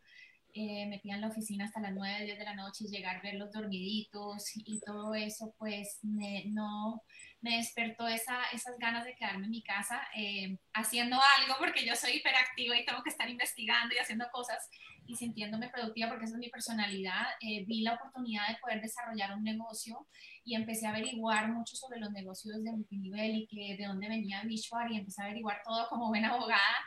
eh, 0.58 0.86
metía 0.88 1.16
en 1.16 1.22
la 1.22 1.28
oficina 1.28 1.66
hasta 1.66 1.82
las 1.82 1.94
9, 1.94 2.24
10 2.24 2.40
de 2.40 2.46
la 2.46 2.56
noche 2.56 2.86
y 2.86 2.88
llegar 2.88 3.18
a 3.18 3.22
verlos 3.22 3.52
dormiditos 3.52 4.52
y 4.56 4.80
todo 4.80 5.14
eso, 5.14 5.54
pues 5.60 6.00
me, 6.02 6.46
no, 6.46 7.04
me 7.42 7.58
despertó 7.58 8.08
esa, 8.08 8.42
esas 8.54 8.78
ganas 8.80 9.04
de 9.04 9.16
quedarme 9.16 9.46
en 9.46 9.52
mi 9.52 9.62
casa 9.62 10.02
eh, 10.16 10.58
haciendo 10.74 11.18
algo, 11.18 11.56
porque 11.60 11.86
yo 11.86 11.94
soy 11.98 12.14
hiperactiva 12.14 12.78
y 12.78 12.86
tengo 12.86 13.04
que 13.04 13.10
estar 13.10 13.30
investigando 13.30 13.94
y 13.94 13.98
haciendo 13.98 14.28
cosas 14.32 14.70
y 15.06 15.16
sintiéndome 15.18 15.68
productiva 15.68 16.08
porque 16.08 16.24
esa 16.24 16.36
es 16.36 16.40
mi 16.40 16.50
personalidad, 16.50 17.26
eh, 17.42 17.66
vi 17.68 17.82
la 17.82 17.96
oportunidad 17.96 18.48
de 18.48 18.56
poder 18.62 18.80
desarrollar 18.80 19.36
un 19.36 19.44
negocio 19.44 20.08
y 20.46 20.56
empecé 20.56 20.88
a 20.88 20.92
averiguar 20.92 21.52
mucho 21.52 21.76
sobre 21.76 22.00
los 22.00 22.12
negocios 22.12 22.64
de 22.64 22.72
multinivel 22.72 23.36
y 23.36 23.48
que 23.48 23.76
de 23.78 23.88
dónde 23.88 24.08
venía 24.08 24.42
Bishwar 24.44 24.90
y 24.90 24.98
empecé 25.00 25.22
a 25.22 25.26
averiguar 25.26 25.62
todo 25.66 25.90
como 25.90 26.08
buena 26.08 26.30
abogada 26.30 26.78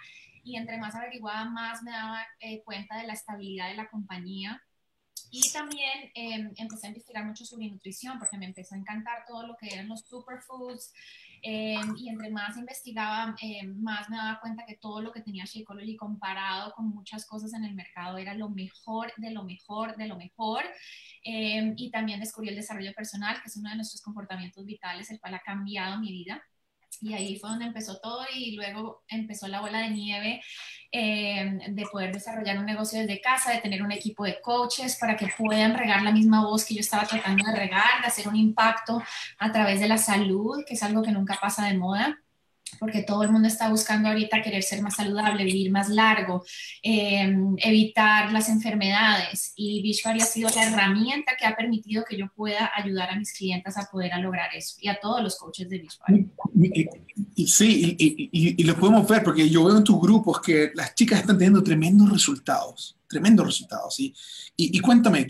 y 0.44 0.56
entre 0.56 0.78
más 0.78 0.94
averiguaba, 0.94 1.44
más 1.44 1.82
me 1.82 1.90
daba 1.90 2.26
eh, 2.40 2.62
cuenta 2.64 2.96
de 2.96 3.06
la 3.06 3.14
estabilidad 3.14 3.68
de 3.68 3.76
la 3.76 3.88
compañía. 3.88 4.62
Y 5.30 5.52
también 5.52 6.10
em, 6.14 6.52
empecé 6.56 6.86
a 6.86 6.90
investigar 6.90 7.24
mucho 7.24 7.44
sobre 7.44 7.68
nutrición 7.68 8.18
porque 8.18 8.38
me 8.38 8.46
empezó 8.46 8.74
a 8.74 8.78
encantar 8.78 9.24
todo 9.26 9.46
lo 9.46 9.56
que 9.56 9.68
eran 9.68 9.88
los 9.88 10.00
superfoods. 10.00 10.92
Em, 11.42 11.96
y 11.96 12.08
entre 12.08 12.30
más 12.30 12.56
investigaba, 12.56 13.34
em, 13.40 13.78
más 13.80 14.08
me 14.08 14.16
daba 14.16 14.40
cuenta 14.40 14.64
que 14.66 14.76
todo 14.76 15.02
lo 15.02 15.12
que 15.12 15.20
tenía 15.20 15.44
Shakeology 15.44 15.96
comparado 15.96 16.72
con 16.72 16.88
muchas 16.88 17.26
cosas 17.26 17.52
en 17.52 17.64
el 17.64 17.74
mercado 17.74 18.16
era 18.18 18.34
lo 18.34 18.48
mejor, 18.48 19.12
de 19.18 19.30
lo 19.30 19.44
mejor, 19.44 19.96
de 19.96 20.06
lo 20.06 20.16
mejor. 20.16 20.64
y 21.24 21.90
también 21.90 22.20
descubrí 22.20 22.48
el 22.48 22.56
desarrollo 22.56 22.92
personal, 22.94 23.40
que 23.42 23.48
es 23.48 23.56
uno 23.56 23.68
de 23.68 23.76
nuestros 23.76 24.00
comportamientos 24.00 24.64
vitales, 24.64 25.10
el 25.10 25.20
cual 25.20 25.34
ha 25.34 25.40
cambiado 25.40 26.00
mi 26.00 26.10
vida 26.10 26.42
y 27.00 27.14
ahí 27.14 27.36
fue 27.36 27.50
donde 27.50 27.66
empezó 27.66 27.98
todo 28.00 28.24
y 28.34 28.56
luego 28.56 29.04
empezó 29.08 29.48
la 29.48 29.60
bola 29.60 29.80
de 29.80 29.90
nieve 29.90 30.42
eh, 30.90 31.58
de 31.68 31.86
poder 31.86 32.12
desarrollar 32.12 32.58
un 32.58 32.66
negocio 32.66 32.98
desde 32.98 33.20
casa, 33.20 33.52
de 33.52 33.60
tener 33.60 33.82
un 33.82 33.92
equipo 33.92 34.24
de 34.24 34.40
coaches 34.40 34.96
para 34.96 35.16
que 35.16 35.28
puedan 35.36 35.76
regar 35.76 36.02
la 36.02 36.12
misma 36.12 36.44
voz 36.44 36.64
que 36.64 36.74
yo 36.74 36.80
estaba 36.80 37.06
tratando 37.06 37.44
de 37.44 37.56
regar, 37.56 38.00
de 38.00 38.06
hacer 38.06 38.26
un 38.26 38.36
impacto 38.36 39.02
a 39.38 39.52
través 39.52 39.80
de 39.80 39.88
la 39.88 39.98
salud, 39.98 40.64
que 40.66 40.74
es 40.74 40.82
algo 40.82 41.02
que 41.02 41.12
nunca 41.12 41.38
pasa 41.40 41.66
de 41.66 41.76
moda 41.76 42.18
porque 42.78 43.02
todo 43.02 43.22
el 43.22 43.30
mundo 43.30 43.48
está 43.48 43.68
buscando 43.68 44.08
ahorita 44.08 44.42
querer 44.42 44.62
ser 44.62 44.82
más 44.82 44.96
saludable, 44.96 45.44
vivir 45.44 45.70
más 45.70 45.88
largo, 45.88 46.44
em, 46.82 47.56
evitar 47.58 48.32
las 48.32 48.48
enfermedades. 48.48 49.52
Y 49.56 49.82
Bishwari 49.82 50.20
ha 50.20 50.24
sido 50.24 50.48
la 50.54 50.66
herramienta 50.66 51.32
que 51.38 51.46
ha 51.46 51.56
permitido 51.56 52.04
que 52.08 52.16
yo 52.16 52.26
pueda 52.34 52.70
ayudar 52.74 53.10
a 53.10 53.16
mis 53.16 53.32
clientes 53.32 53.76
a 53.76 53.88
poder 53.90 54.12
lograr 54.20 54.50
eso 54.54 54.76
y 54.80 54.88
a 54.88 54.98
todos 55.00 55.22
los 55.22 55.36
coaches 55.36 55.68
de 55.68 55.78
Bishwari. 55.78 56.28
Y, 57.34 57.46
sí, 57.46 57.96
y, 57.98 58.62
lo 58.64 58.76
podemos 58.76 59.06
ver 59.08 59.22
porque 59.22 59.48
yo 59.48 59.64
veo 59.64 59.78
en 59.78 59.84
tus 59.84 60.00
grupos 60.00 60.40
que 60.40 60.72
las 60.74 60.94
chicas 60.94 61.20
están 61.20 61.38
teniendo 61.38 61.62
tremendos 61.62 62.10
resultados, 62.10 62.96
tremendos 63.08 63.46
resultados. 63.46 63.96
Y, 64.56 64.80
cuéntame, 64.80 65.26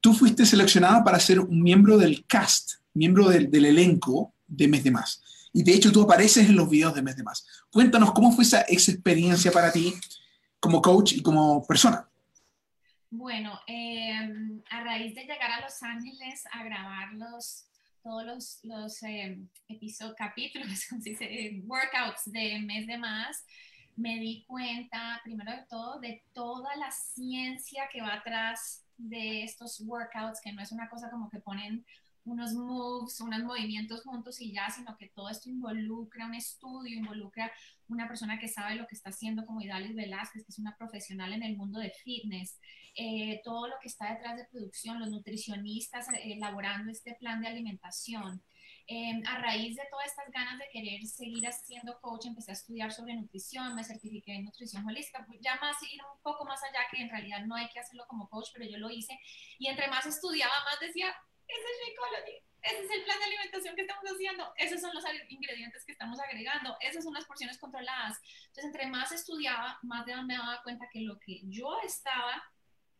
tú 0.00 0.14
fuiste 0.14 0.46
seleccionada 0.46 1.04
para 1.04 1.20
ser 1.20 1.40
un 1.40 1.62
miembro 1.62 1.98
del 1.98 2.24
cast, 2.26 2.72
miembro 2.94 3.28
del, 3.28 3.50
del 3.50 3.66
elenco 3.66 4.32
de 4.46 4.68
Mes 4.68 4.82
de 4.82 4.90
Más 4.90 5.22
y 5.52 5.62
de 5.62 5.74
hecho 5.74 5.92
tú 5.92 6.02
apareces 6.02 6.48
en 6.48 6.56
los 6.56 6.68
videos 6.68 6.94
de 6.94 7.02
Mes 7.02 7.16
de 7.16 7.22
Más. 7.22 7.46
Cuéntanos 7.70 8.12
cómo 8.12 8.32
fue 8.32 8.44
esa, 8.44 8.62
experiencia 8.62 9.50
para 9.50 9.72
ti 9.72 9.94
como 10.58 10.80
coach 10.80 11.12
y 11.12 11.22
como 11.22 11.66
persona. 11.66 12.06
Bueno, 13.10 13.58
em, 13.66 14.62
a 14.70 14.84
raíz 14.84 15.14
de 15.14 15.22
llegar 15.22 15.50
a 15.50 15.60
Los 15.62 15.82
Ángeles 15.82 16.44
a 16.52 16.62
grabar 16.62 17.12
los, 17.14 17.64
todos 18.02 18.24
los, 18.24 18.60
los 18.62 19.02
em, 19.02 19.48
episodios, 19.68 20.14
capítulos, 20.16 20.86
workouts 21.66 22.22
de 22.26 22.60
Mes 22.60 22.86
de 22.86 22.98
Más, 22.98 23.44
me 23.96 24.18
di 24.18 24.44
cuenta, 24.46 25.20
primero 25.24 25.50
de 25.50 25.66
todo, 25.68 25.98
de 25.98 26.22
toda 26.32 26.74
la 26.76 26.90
ciencia 26.90 27.88
que 27.92 28.00
va 28.00 28.14
atrás 28.14 28.84
de 28.96 29.42
estos 29.42 29.80
workouts, 29.80 30.40
que 30.40 30.52
no 30.52 30.62
es 30.62 30.72
una 30.72 30.88
cosa 30.88 31.10
como 31.10 31.28
que 31.30 31.40
ponen 31.40 31.84
unos 32.24 32.52
moves, 32.52 33.20
unos 33.20 33.42
movimientos 33.42 34.02
juntos 34.02 34.40
y 34.40 34.52
ya, 34.52 34.68
sino 34.70 34.96
que 34.96 35.08
todo 35.08 35.28
esto 35.28 35.48
involucra 35.48 36.26
un 36.26 36.34
estudio, 36.34 36.98
involucra 36.98 37.52
una 37.88 38.06
persona 38.06 38.38
que 38.38 38.48
sabe 38.48 38.76
lo 38.76 38.86
que 38.86 38.94
está 38.94 39.10
haciendo, 39.10 39.44
como 39.46 39.60
Idalis 39.60 39.94
Velázquez, 39.94 40.44
que 40.44 40.50
es 40.50 40.58
una 40.58 40.76
profesional 40.76 41.32
en 41.32 41.42
el 41.42 41.56
mundo 41.56 41.80
de 41.80 41.90
fitness, 41.90 42.58
eh, 42.94 43.40
todo 43.44 43.68
lo 43.68 43.74
que 43.80 43.88
está 43.88 44.12
detrás 44.12 44.36
de 44.36 44.46
producción, 44.46 45.00
los 45.00 45.10
nutricionistas 45.10 46.08
eh, 46.08 46.34
elaborando 46.34 46.90
este 46.90 47.14
plan 47.14 47.40
de 47.40 47.48
alimentación. 47.48 48.42
Em, 48.92 49.22
a 49.24 49.38
raíz 49.38 49.76
de 49.76 49.84
todas 49.88 50.06
estas 50.06 50.32
ganas 50.32 50.58
de 50.58 50.68
querer 50.72 51.06
seguir 51.06 51.46
haciendo 51.46 52.00
coach, 52.00 52.26
empecé 52.26 52.50
a 52.50 52.54
estudiar 52.54 52.90
sobre 52.90 53.14
nutrición, 53.14 53.76
me 53.76 53.84
certifiqué 53.84 54.34
en 54.34 54.46
nutrición 54.46 54.84
holística, 54.84 55.24
ya 55.40 55.54
más 55.60 55.76
ir 55.82 56.00
un 56.02 56.20
poco 56.22 56.44
más 56.44 56.60
allá, 56.64 56.80
que 56.90 57.00
en 57.00 57.08
realidad 57.08 57.46
no 57.46 57.54
hay 57.54 57.68
que 57.68 57.78
hacerlo 57.78 58.04
como 58.08 58.28
coach, 58.28 58.48
pero 58.52 58.68
yo 58.68 58.78
lo 58.78 58.90
hice. 58.90 59.16
Y 59.60 59.68
entre 59.68 59.86
más 59.86 60.06
estudiaba, 60.06 60.52
más 60.64 60.80
decía, 60.80 61.14
es 61.58 61.88
Shakeology, 61.88 62.50
ese 62.62 62.84
es 62.84 62.90
el 62.90 63.04
plan 63.04 63.18
de 63.18 63.24
alimentación 63.24 63.74
que 63.74 63.82
estamos 63.82 64.04
haciendo, 64.04 64.52
esos 64.56 64.80
son 64.80 64.94
los 64.94 65.04
ingredientes 65.28 65.84
que 65.84 65.92
estamos 65.92 66.20
agregando, 66.20 66.76
esas 66.80 67.04
son 67.04 67.14
las 67.14 67.24
porciones 67.24 67.58
controladas. 67.58 68.18
Entonces, 68.48 68.64
entre 68.66 68.86
más 68.86 69.12
estudiaba, 69.12 69.78
más 69.82 70.06
me 70.06 70.36
daba 70.36 70.62
cuenta 70.62 70.88
que 70.92 71.00
lo 71.00 71.18
que 71.18 71.40
yo 71.44 71.80
estaba 71.82 72.42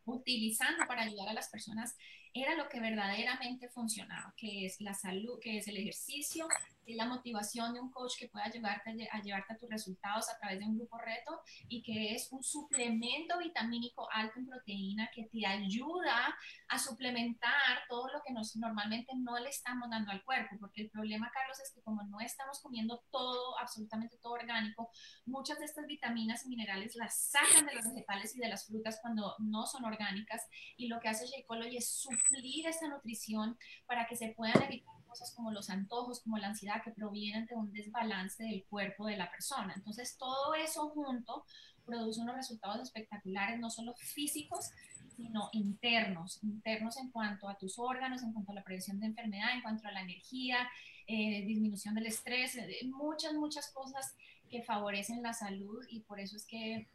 utilizando 0.05 0.87
para 0.87 1.03
ayudar 1.03 1.29
a 1.29 1.33
las 1.33 1.49
personas 1.49 1.95
era 2.33 2.55
lo 2.55 2.69
que 2.69 2.79
verdaderamente 2.79 3.67
funcionaba, 3.69 4.33
que 4.37 4.65
es 4.65 4.79
la 4.79 4.93
salud, 4.93 5.39
que 5.41 5.57
es 5.57 5.67
el 5.67 5.77
ejercicio, 5.77 6.47
es 6.85 6.95
la 6.95 7.05
motivación 7.05 7.73
de 7.73 7.79
un 7.79 7.91
coach 7.91 8.13
que 8.17 8.27
pueda 8.27 8.45
ayudarte 8.45 9.07
a, 9.11 9.21
llevarte 9.21 9.53
a 9.53 9.57
tus 9.57 9.69
resultados 9.69 10.29
a 10.29 10.37
través 10.39 10.59
de 10.59 10.65
un 10.65 10.77
grupo 10.77 10.97
reto 10.97 11.41
y 11.67 11.81
que 11.83 12.13
es 12.15 12.31
un 12.31 12.43
suplemento 12.43 13.37
vitamínico 13.37 14.07
alto 14.11 14.39
en 14.39 14.47
proteína 14.47 15.09
que 15.13 15.25
te 15.25 15.45
ayuda 15.45 16.35
a 16.69 16.79
suplementar 16.79 17.83
todo 17.89 18.07
lo 18.07 18.21
que 18.25 18.33
nos 18.33 18.55
normalmente 18.55 19.11
no 19.15 19.37
le 19.37 19.49
estamos 19.49 19.89
dando 19.89 20.11
al 20.11 20.23
cuerpo, 20.23 20.55
porque 20.59 20.81
el 20.81 20.89
problema, 20.89 21.31
Carlos, 21.33 21.59
es 21.59 21.71
que 21.73 21.81
como 21.81 22.03
no 22.03 22.19
estamos 22.19 22.59
comiendo 22.61 23.03
todo, 23.11 23.57
absolutamente 23.59 24.17
todo 24.17 24.33
orgánico, 24.33 24.89
muchas 25.25 25.59
de 25.59 25.65
estas 25.65 25.85
vitaminas 25.85 26.45
y 26.45 26.49
minerales 26.49 26.95
las 26.95 27.29
sacan 27.29 27.65
de 27.65 27.75
los 27.75 27.87
vegetales 27.87 28.35
y 28.35 28.39
de 28.39 28.47
las 28.47 28.67
frutas 28.67 28.99
cuando 29.01 29.35
no 29.39 29.65
son 29.65 29.85
orgánicas 29.85 30.47
y 30.77 30.87
lo 30.87 30.99
que 30.99 31.09
hace 31.09 31.27
Shakeology 31.27 31.77
es 31.77 32.07
suplir 32.29 32.67
esa 32.67 32.87
nutrición 32.87 33.57
para 33.85 34.07
que 34.07 34.15
se 34.15 34.29
puedan 34.29 34.61
evitar 34.63 34.93
cosas 35.11 35.33
como 35.35 35.51
los 35.51 35.69
antojos, 35.69 36.21
como 36.21 36.37
la 36.37 36.47
ansiedad 36.47 36.81
que 36.83 36.91
provienen 36.91 37.45
de 37.45 37.55
un 37.55 37.71
desbalance 37.73 38.43
del 38.43 38.63
cuerpo 38.65 39.07
de 39.07 39.17
la 39.17 39.29
persona. 39.29 39.73
Entonces, 39.75 40.17
todo 40.17 40.55
eso 40.55 40.89
junto 40.89 41.45
produce 41.85 42.21
unos 42.21 42.37
resultados 42.37 42.81
espectaculares, 42.81 43.59
no 43.59 43.69
solo 43.69 43.93
físicos, 43.95 44.69
sino 45.17 45.49
internos, 45.51 46.39
internos 46.43 46.97
en 46.97 47.11
cuanto 47.11 47.49
a 47.49 47.57
tus 47.57 47.77
órganos, 47.77 48.23
en 48.23 48.31
cuanto 48.31 48.51
a 48.51 48.55
la 48.55 48.63
prevención 48.63 48.99
de 48.99 49.07
enfermedad, 49.07 49.53
en 49.53 49.61
cuanto 49.61 49.87
a 49.87 49.91
la 49.91 50.01
energía, 50.01 50.69
eh, 51.07 51.43
disminución 51.45 51.93
del 51.95 52.05
estrés, 52.05 52.55
eh, 52.55 52.79
muchas, 52.85 53.33
muchas 53.33 53.69
cosas 53.71 54.15
que 54.49 54.63
favorecen 54.63 55.21
la 55.21 55.33
salud 55.33 55.83
y 55.89 56.01
por 56.01 56.19
eso 56.19 56.37
es 56.37 56.45
que 56.45 56.87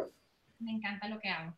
me 0.58 0.72
encanta 0.72 1.08
lo 1.08 1.20
que 1.20 1.28
hago. 1.28 1.54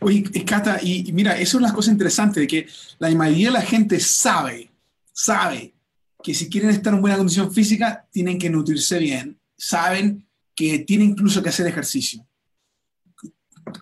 Oye, 0.00 0.22
Cata, 0.44 0.78
y 0.82 1.12
mira, 1.12 1.38
eso 1.38 1.58
es 1.58 1.62
la 1.62 1.72
cosa 1.72 1.90
interesante, 1.90 2.40
de 2.40 2.46
que 2.46 2.66
la 2.98 3.10
mayoría 3.10 3.48
de 3.48 3.54
la 3.54 3.62
gente 3.62 4.00
sabe 4.00 4.70
sabe 5.12 5.74
que 6.22 6.34
si 6.34 6.48
quieren 6.48 6.70
estar 6.70 6.94
en 6.94 7.00
buena 7.00 7.16
condición 7.16 7.52
física, 7.52 8.06
tienen 8.10 8.38
que 8.38 8.50
nutrirse 8.50 8.98
bien, 8.98 9.38
saben 9.56 10.26
que 10.54 10.80
tienen 10.80 11.10
incluso 11.10 11.42
que 11.42 11.48
hacer 11.48 11.66
ejercicio. 11.66 12.26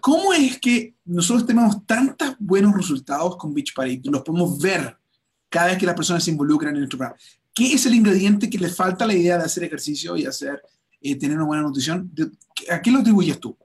¿Cómo 0.01 0.33
es 0.33 0.59
que 0.59 0.95
nosotros 1.05 1.47
tenemos 1.47 1.87
tantos 1.87 2.35
buenos 2.39 2.75
resultados 2.75 3.37
con 3.37 3.55
Beach 3.55 3.73
Party? 3.75 4.01
Los 4.05 4.23
podemos 4.23 4.59
ver 4.59 4.97
cada 5.49 5.69
vez 5.69 5.79
que 5.79 5.87
las 5.87 5.95
personas 5.95 6.25
se 6.25 6.31
involucran 6.31 6.75
en 6.75 6.81
nuestro 6.81 6.99
programa. 6.99 7.19
¿Qué 7.55 7.73
es 7.73 7.87
el 7.87 7.95
ingrediente 7.95 8.51
que 8.51 8.59
le 8.59 8.69
falta 8.69 9.05
a 9.05 9.09
la 9.09 9.15
idea 9.15 9.39
de 9.39 9.45
hacer 9.45 9.65
ejercicio 9.65 10.17
y 10.17 10.27
hacer, 10.27 10.61
eh, 11.01 11.17
tener 11.17 11.37
una 11.37 11.47
buena 11.47 11.63
nutrición? 11.63 12.13
¿A 12.71 12.83
qué 12.83 12.91
lo 12.91 12.99
atribuyes 12.99 13.41
tú? 13.41 13.57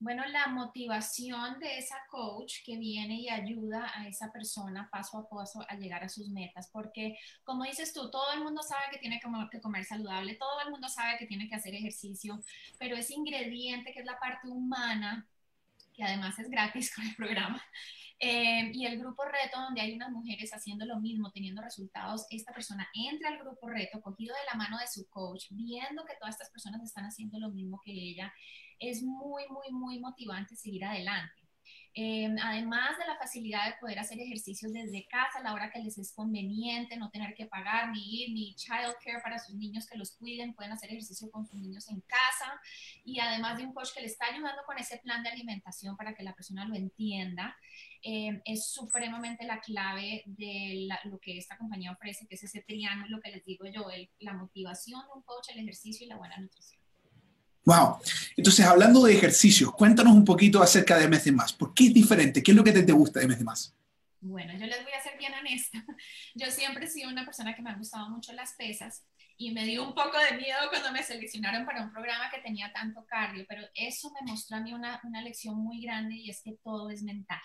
Bueno, 0.00 0.24
la 0.26 0.46
motivación 0.46 1.58
de 1.58 1.78
esa 1.78 1.96
coach 2.08 2.62
que 2.64 2.76
viene 2.76 3.14
y 3.20 3.28
ayuda 3.28 3.90
a 3.96 4.06
esa 4.06 4.30
persona 4.30 4.88
paso 4.92 5.18
a 5.18 5.28
paso 5.28 5.64
a 5.68 5.74
llegar 5.74 6.04
a 6.04 6.08
sus 6.08 6.28
metas, 6.28 6.70
porque 6.72 7.18
como 7.42 7.64
dices 7.64 7.92
tú, 7.92 8.08
todo 8.08 8.32
el 8.32 8.44
mundo 8.44 8.62
sabe 8.62 8.84
que 8.92 8.98
tiene 8.98 9.20
que 9.50 9.60
comer 9.60 9.84
saludable, 9.84 10.36
todo 10.36 10.60
el 10.64 10.70
mundo 10.70 10.88
sabe 10.88 11.18
que 11.18 11.26
tiene 11.26 11.48
que 11.48 11.56
hacer 11.56 11.74
ejercicio, 11.74 12.40
pero 12.78 12.96
ese 12.96 13.14
ingrediente 13.14 13.92
que 13.92 13.98
es 13.98 14.06
la 14.06 14.20
parte 14.20 14.46
humana, 14.46 15.26
que 15.92 16.04
además 16.04 16.38
es 16.38 16.48
gratis 16.48 16.90
con 16.94 17.04
el 17.04 17.16
programa, 17.16 17.60
eh, 18.20 18.70
y 18.72 18.86
el 18.86 19.00
grupo 19.00 19.24
reto, 19.24 19.60
donde 19.60 19.80
hay 19.80 19.94
unas 19.94 20.12
mujeres 20.12 20.54
haciendo 20.54 20.86
lo 20.86 21.00
mismo, 21.00 21.32
teniendo 21.32 21.60
resultados, 21.60 22.24
esta 22.30 22.52
persona 22.52 22.88
entra 22.94 23.30
al 23.30 23.38
grupo 23.38 23.68
reto, 23.68 24.00
cogido 24.00 24.34
de 24.34 24.46
la 24.52 24.56
mano 24.56 24.78
de 24.78 24.86
su 24.86 25.08
coach, 25.08 25.46
viendo 25.50 26.04
que 26.04 26.14
todas 26.20 26.36
estas 26.36 26.50
personas 26.50 26.82
están 26.84 27.04
haciendo 27.04 27.40
lo 27.40 27.50
mismo 27.50 27.80
que 27.84 27.92
ella 27.92 28.32
es 28.78 29.02
muy, 29.02 29.44
muy, 29.48 29.70
muy 29.70 29.98
motivante 30.00 30.56
seguir 30.56 30.84
adelante. 30.84 31.48
Em, 32.00 32.36
además 32.40 32.96
de 32.96 33.06
la 33.06 33.16
facilidad 33.16 33.66
de 33.66 33.76
poder 33.80 33.98
hacer 33.98 34.20
ejercicios 34.20 34.72
desde 34.72 35.06
casa 35.08 35.40
a 35.40 35.42
la 35.42 35.52
hora 35.52 35.68
que 35.68 35.80
les 35.80 35.98
es 35.98 36.12
conveniente, 36.12 36.96
no 36.96 37.10
tener 37.10 37.34
que 37.34 37.46
pagar 37.46 37.90
ni 37.90 38.22
ir 38.22 38.32
ni 38.32 38.54
childcare 38.54 39.20
para 39.20 39.40
sus 39.40 39.56
niños 39.56 39.84
que 39.88 39.98
los 39.98 40.12
cuiden, 40.12 40.54
pueden 40.54 40.70
hacer 40.70 40.90
ejercicio 40.90 41.28
con 41.30 41.44
sus 41.44 41.58
niños 41.58 41.88
en 41.88 42.00
casa 42.02 42.60
y 43.04 43.18
además 43.18 43.58
de 43.58 43.66
un 43.66 43.72
coach 43.74 43.88
que 43.94 44.02
le 44.02 44.06
está 44.06 44.26
ayudando 44.26 44.62
con 44.64 44.78
ese 44.78 44.98
plan 44.98 45.24
de 45.24 45.30
alimentación 45.30 45.96
para 45.96 46.14
que 46.14 46.22
la 46.22 46.34
persona 46.34 46.66
lo 46.66 46.76
entienda, 46.76 47.56
em, 48.02 48.40
es 48.44 48.70
supremamente 48.70 49.44
la 49.44 49.60
clave 49.60 50.22
de 50.26 50.86
lo 51.04 51.18
que 51.18 51.36
esta 51.36 51.58
compañía 51.58 51.90
ofrece, 51.90 52.28
que 52.28 52.36
es 52.36 52.44
ese 52.44 52.62
triángulo 52.62 53.20
que 53.20 53.32
les 53.32 53.44
digo 53.44 53.66
yo, 53.66 53.84
la 54.20 54.34
motivación 54.34 55.00
de 55.00 55.12
un 55.16 55.22
coach, 55.22 55.48
el 55.48 55.60
ejercicio 55.60 56.06
y 56.06 56.08
la 56.08 56.16
buena 56.16 56.36
nutrición. 56.38 56.77
Wow. 57.68 57.98
Entonces, 58.34 58.64
hablando 58.64 59.04
de 59.04 59.12
ejercicios, 59.12 59.70
cuéntanos 59.72 60.14
un 60.14 60.24
poquito 60.24 60.62
acerca 60.62 60.96
de 60.96 61.06
MS 61.06 61.30
Más. 61.32 61.52
¿Por 61.52 61.74
qué 61.74 61.88
es 61.88 61.92
diferente? 61.92 62.42
¿Qué 62.42 62.52
es 62.52 62.56
lo 62.56 62.64
que 62.64 62.72
te, 62.72 62.92
gusta 62.92 63.20
de 63.20 63.28
MS 63.28 63.42
Más? 63.42 63.76
Bueno, 64.22 64.54
yo 64.54 64.64
les 64.64 64.82
voy 64.82 64.92
a 64.94 65.02
ser 65.02 65.18
bien 65.18 65.34
honesta. 65.34 65.84
Yo 66.34 66.50
siempre 66.50 66.86
he 66.86 66.88
sido 66.88 67.10
una 67.10 67.26
persona 67.26 67.54
que 67.54 67.60
me 67.60 67.68
han 67.68 67.78
gustado 67.78 68.08
mucho 68.08 68.32
las 68.32 68.54
pesas 68.54 69.04
y 69.40 69.52
me 69.52 69.64
dio 69.64 69.84
un 69.84 69.94
poco 69.94 70.18
de 70.18 70.36
miedo 70.36 70.58
cuando 70.68 70.90
me 70.90 71.02
seleccionaron 71.02 71.64
para 71.64 71.82
un 71.82 71.92
programa 71.92 72.28
que 72.28 72.40
tenía 72.40 72.72
tanto 72.72 73.06
cardio, 73.06 73.46
pero 73.48 73.62
eso 73.72 74.10
me 74.10 74.28
mostró 74.28 74.56
a 74.56 74.60
mí 74.60 74.74
una, 74.74 75.00
una, 75.04 75.22
lección 75.22 75.56
muy 75.56 75.80
grande 75.80 76.16
y 76.16 76.28
es 76.28 76.42
que 76.42 76.56
todo 76.64 76.90
es 76.90 77.04
mental. 77.04 77.40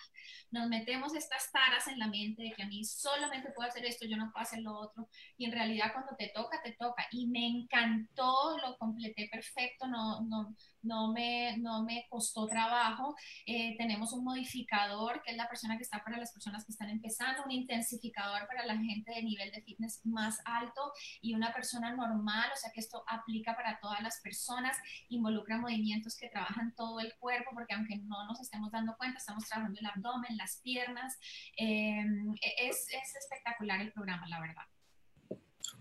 Nos 0.50 0.68
metemos 0.70 1.14
estas 1.14 1.52
taras 1.52 1.88
en 1.88 2.00
la 2.00 2.08
mente 2.08 2.42
de 2.42 2.52
que 2.52 2.64
a 2.64 2.68
mí 2.68 2.84
solamente 2.84 3.52
puedo 3.52 3.70
hacer 3.70 3.86
esto, 3.86 4.08
yo 4.08 4.18
no 4.18 4.32
puedo 4.32 4.42
hacer 4.42 4.62
lo 4.62 4.76
otro, 4.76 5.08
y 5.38 5.46
en 5.46 5.52
realidad 5.52 5.94
cuando 5.94 6.16
te 6.18 6.32
toca, 6.34 6.60
te 6.64 6.72
toca. 6.74 7.06
Y 7.12 7.28
me 7.28 7.46
encantó, 7.46 8.58
lo 8.58 8.76
completé 8.80 9.30
perfecto, 9.32 9.88
no, 9.88 10.22
no, 10.22 10.56
no 10.84 11.12
me, 11.12 11.58
no 11.58 11.84
me 11.84 12.06
costó 12.10 12.46
trabajo. 12.46 13.16
Eh, 13.46 13.76
tenemos 13.78 14.14
un 14.14 14.24
modificador, 14.24 15.22
que 15.24 15.32
es 15.32 15.38
la 15.38 15.50
persona 15.50 15.78
que 15.78 15.84
está 15.84 16.04
para 16.04 16.18
las 16.18 16.32
personas 16.32 16.66
que 16.66 16.72
están 16.72 16.90
empezando, 16.90 17.44
un 17.44 17.52
intensificador 17.52 18.48
para 18.48 18.66
la 18.66 18.78
gente 18.78 19.12
de 19.12 19.24
nivel 19.24 19.52
de 19.52 19.62
fitness 19.62 20.02
más 20.06 20.40
alto 20.46 20.92
y 21.22 21.34
una 21.34 21.54
persona 21.54 21.96
normal, 21.96 22.50
o 22.54 22.58
sea 22.58 22.72
que 22.74 22.80
esto 22.80 23.04
aplica 23.08 23.56
para 23.56 23.80
todas 23.80 24.02
las 24.02 24.20
personas, 24.22 24.78
involucra 25.10 25.58
movimientos 25.58 26.18
que 26.18 26.30
trabajan 26.30 26.74
todo 26.76 27.00
el 27.00 27.14
cuerpo, 27.20 27.52
porque 27.54 27.74
aunque 27.74 27.98
no 27.98 28.26
nos 28.28 28.40
estemos 28.42 28.72
dando 28.72 28.96
cuenta, 28.98 29.18
estamos 29.18 29.46
trabajando 29.46 29.80
el 29.80 29.86
abdomen, 29.86 30.38
las 30.38 30.60
piernas. 30.62 31.18
Em, 31.58 32.34
e, 32.34 32.68
es, 32.68 32.88
es, 32.90 33.16
espectacular 33.16 33.82
el 33.82 33.92
programa, 33.92 34.28
la 34.28 34.40
verdad. 34.40 34.64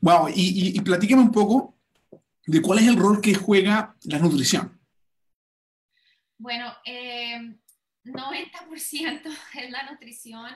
Wow, 0.00 0.28
y, 0.28 0.74
y, 0.74 0.82
y 0.82 1.14
un 1.14 1.30
poco 1.30 1.76
de 2.46 2.60
cuál 2.60 2.80
es 2.80 2.88
el 2.88 2.96
rol 2.96 3.20
que 3.20 3.34
juega 3.34 3.96
la 4.04 4.18
nutrición. 4.18 4.81
Bueno, 6.42 6.74
eh, 6.84 7.38
90% 8.02 9.30
es 9.54 9.70
la 9.70 9.84
nutrición. 9.88 10.50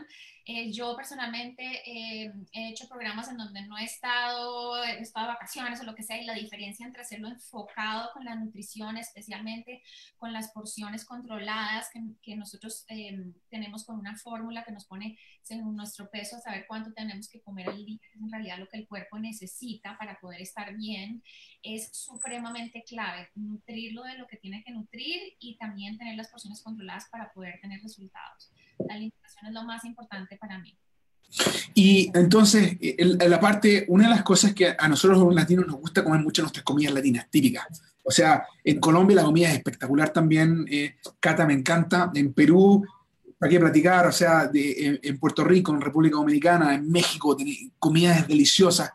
Eh, 0.49 0.71
yo 0.71 0.95
personalmente 0.95 1.83
eh, 1.85 2.33
he 2.53 2.69
hecho 2.69 2.87
programas 2.89 3.29
en 3.29 3.37
donde 3.37 3.67
no 3.67 3.77
he 3.77 3.83
estado, 3.83 4.81
he 4.85 5.01
estado 5.01 5.27
de 5.27 5.33
vacaciones 5.33 5.81
o 5.81 5.83
lo 5.85 5.97
que 5.97 6.05
sea, 6.05 6.23
y 6.23 6.25
la 6.25 6.35
diferencia 6.35 6.87
entre 6.87 7.03
hacerlo 7.03 7.27
enfocado 7.27 8.11
con 8.15 8.25
la 8.25 8.37
nutrición, 8.37 8.97
especialmente 8.97 9.83
con 10.17 10.33
las 10.33 10.53
porciones 10.53 11.05
controladas 11.05 11.91
que, 11.93 12.01
que 12.23 12.37
nosotros 12.37 12.85
eh, 12.89 13.33
tenemos 13.51 13.85
con 13.85 13.99
una 13.99 14.17
fórmula 14.17 14.63
que 14.63 14.71
nos 14.71 14.85
pone 14.85 15.19
según 15.43 15.75
nuestro 15.75 16.09
peso, 16.11 16.39
saber 16.39 16.65
cuánto 16.69 16.93
tenemos 16.93 17.29
que 17.29 17.41
comer 17.41 17.69
al 17.69 17.85
día, 17.85 17.99
es 18.15 18.21
en 18.21 18.31
realidad 18.31 18.59
lo 18.59 18.69
que 18.69 18.79
el 18.79 18.87
cuerpo 18.87 19.19
necesita 19.19 19.99
para 19.99 20.21
poder 20.21 20.43
estar 20.43 20.77
bien, 20.77 21.25
es 21.63 21.91
supremamente 21.93 22.85
clave. 22.85 23.31
Nutrirlo 23.35 24.05
de 24.05 24.19
lo 24.19 24.29
que 24.29 24.37
tiene 24.37 24.63
que 24.63 24.71
nutrir 24.71 25.35
y 25.41 25.57
también 25.57 25.99
tener 25.99 26.17
las 26.17 26.29
porciones 26.29 26.63
controladas 26.63 27.09
para 27.11 27.33
poder 27.33 27.61
tener 27.61 27.83
resultados. 27.83 28.53
La 28.79 28.95
alimentación 28.95 29.47
es 29.47 29.53
lo 29.53 29.65
más 29.65 29.85
importante 29.85 30.36
para 30.37 30.59
mí. 30.59 30.77
Y 31.75 32.11
entonces, 32.15 32.79
la 32.99 33.41
parte, 33.41 33.85
una 33.89 34.05
de 34.05 34.11
las 34.11 34.23
cosas 34.23 34.55
que 34.55 34.75
a 34.79 34.89
nosotros 34.89 35.19
los 35.19 35.35
latinos 35.35 35.67
nos 35.67 35.77
gusta 35.77 36.03
comer 36.03 36.21
mucho 36.21 36.43
nuestras 36.43 36.65
comidas 36.65 36.95
latinas 36.95 37.27
típicas. 37.31 37.67
O 38.03 38.11
sea, 38.11 38.45
en 38.63 38.79
Colombia 38.79 39.17
la 39.17 39.25
comida 39.25 39.49
es 39.49 39.57
espectacular 39.57 40.11
también. 40.11 40.65
Eh, 40.71 40.97
Cata 41.21 41.45
me 41.45 41.55
encanta. 41.55 42.11
En 42.15 42.33
Perú, 42.33 42.87
¿para 43.39 43.51
qué 43.51 43.59
platicar? 43.59 44.07
O 44.07 44.13
sea, 44.13 44.51
en, 44.55 45.19
Puerto 45.19 45.45
Rico, 45.45 45.75
en 45.75 45.81
República 45.81 46.17
Dominicana, 46.17 46.75
en 46.75 46.91
México, 46.91 47.37
comidas 47.79 48.27
deliciosas. 48.29 48.93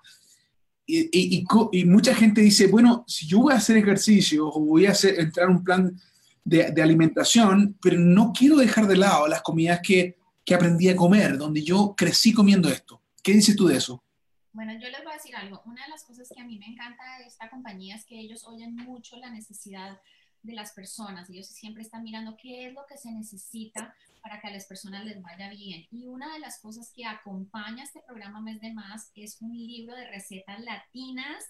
Y, 0.86 1.46
y, 1.72 1.86
mucha 1.86 2.16
gente 2.16 2.42
dice, 2.42 2.68
bueno, 2.68 3.06
si 3.08 3.28
yo 3.28 3.40
voy 3.40 3.54
a 3.54 3.58
hacer 3.58 3.78
ejercicio 3.78 4.48
o 4.48 4.60
voy 4.62 4.88
a 4.88 4.92
hacer, 4.92 5.20
entrar 5.20 5.50
en 5.50 5.56
un 5.58 5.64
plan 5.64 5.96
de, 6.44 6.82
alimentación, 6.82 7.78
pero 7.82 8.00
no 8.00 8.34
quiero 8.34 8.58
dejar 8.58 8.88
de 8.88 8.98
lado 8.98 9.28
las 9.28 9.42
comidas 9.42 9.80
que, 9.84 10.18
que 10.52 10.56
aprendí 10.56 10.90
a 10.90 10.98
comer, 10.98 11.38
donde 11.38 11.64
yo 11.64 11.96
crecí 11.96 12.34
comiendo 12.34 12.68
esto. 12.68 13.02
¿Qué 13.24 13.32
dices 13.32 13.56
tú 13.56 13.68
de 13.68 13.78
eso? 13.78 14.04
Bueno, 14.52 14.74
yo 14.74 14.90
les 14.90 15.02
voy 15.02 15.14
a 15.14 15.16
decir 15.16 15.34
algo. 15.34 15.62
Una 15.66 15.86
de 15.86 15.90
las 15.90 16.04
cosas 16.04 16.28
que 16.28 16.42
a 16.42 16.44
mí 16.44 16.60
me 16.60 16.66
encanta 16.66 17.02
de 17.20 17.28
esta 17.28 17.50
compañía 17.50 17.96
es 17.96 18.04
que 18.04 18.20
ellos 18.20 18.44
oyen 18.46 18.76
mucho 18.76 19.16
la 19.16 19.30
necesidad 19.30 20.02
de 20.44 20.54
las 20.54 20.74
personas. 20.74 21.30
Ellos 21.30 21.48
siempre 21.48 21.84
están 21.84 22.04
mirando 22.04 22.36
qué 22.36 22.68
es 22.68 22.74
lo 22.74 22.86
que 22.86 22.98
se 22.98 23.14
necesita 23.14 23.96
para 24.22 24.40
que 24.40 24.48
a 24.48 24.52
las 24.52 24.66
personas 24.66 25.04
les 25.06 25.22
vaya 25.22 25.50
bien. 25.50 25.88
Y 25.92 26.08
una 26.08 26.34
de 26.34 26.40
las 26.40 26.60
cosas 26.60 26.92
que 26.96 27.06
acompaña 27.06 27.84
este 27.84 28.02
programa 28.06 28.42
Mes 28.42 28.62
de 28.62 28.74
Más 28.74 29.12
es 29.16 29.42
un 29.42 29.58
libro 29.58 29.96
de 29.96 30.08
recetas 30.08 30.60
latinas 30.62 31.44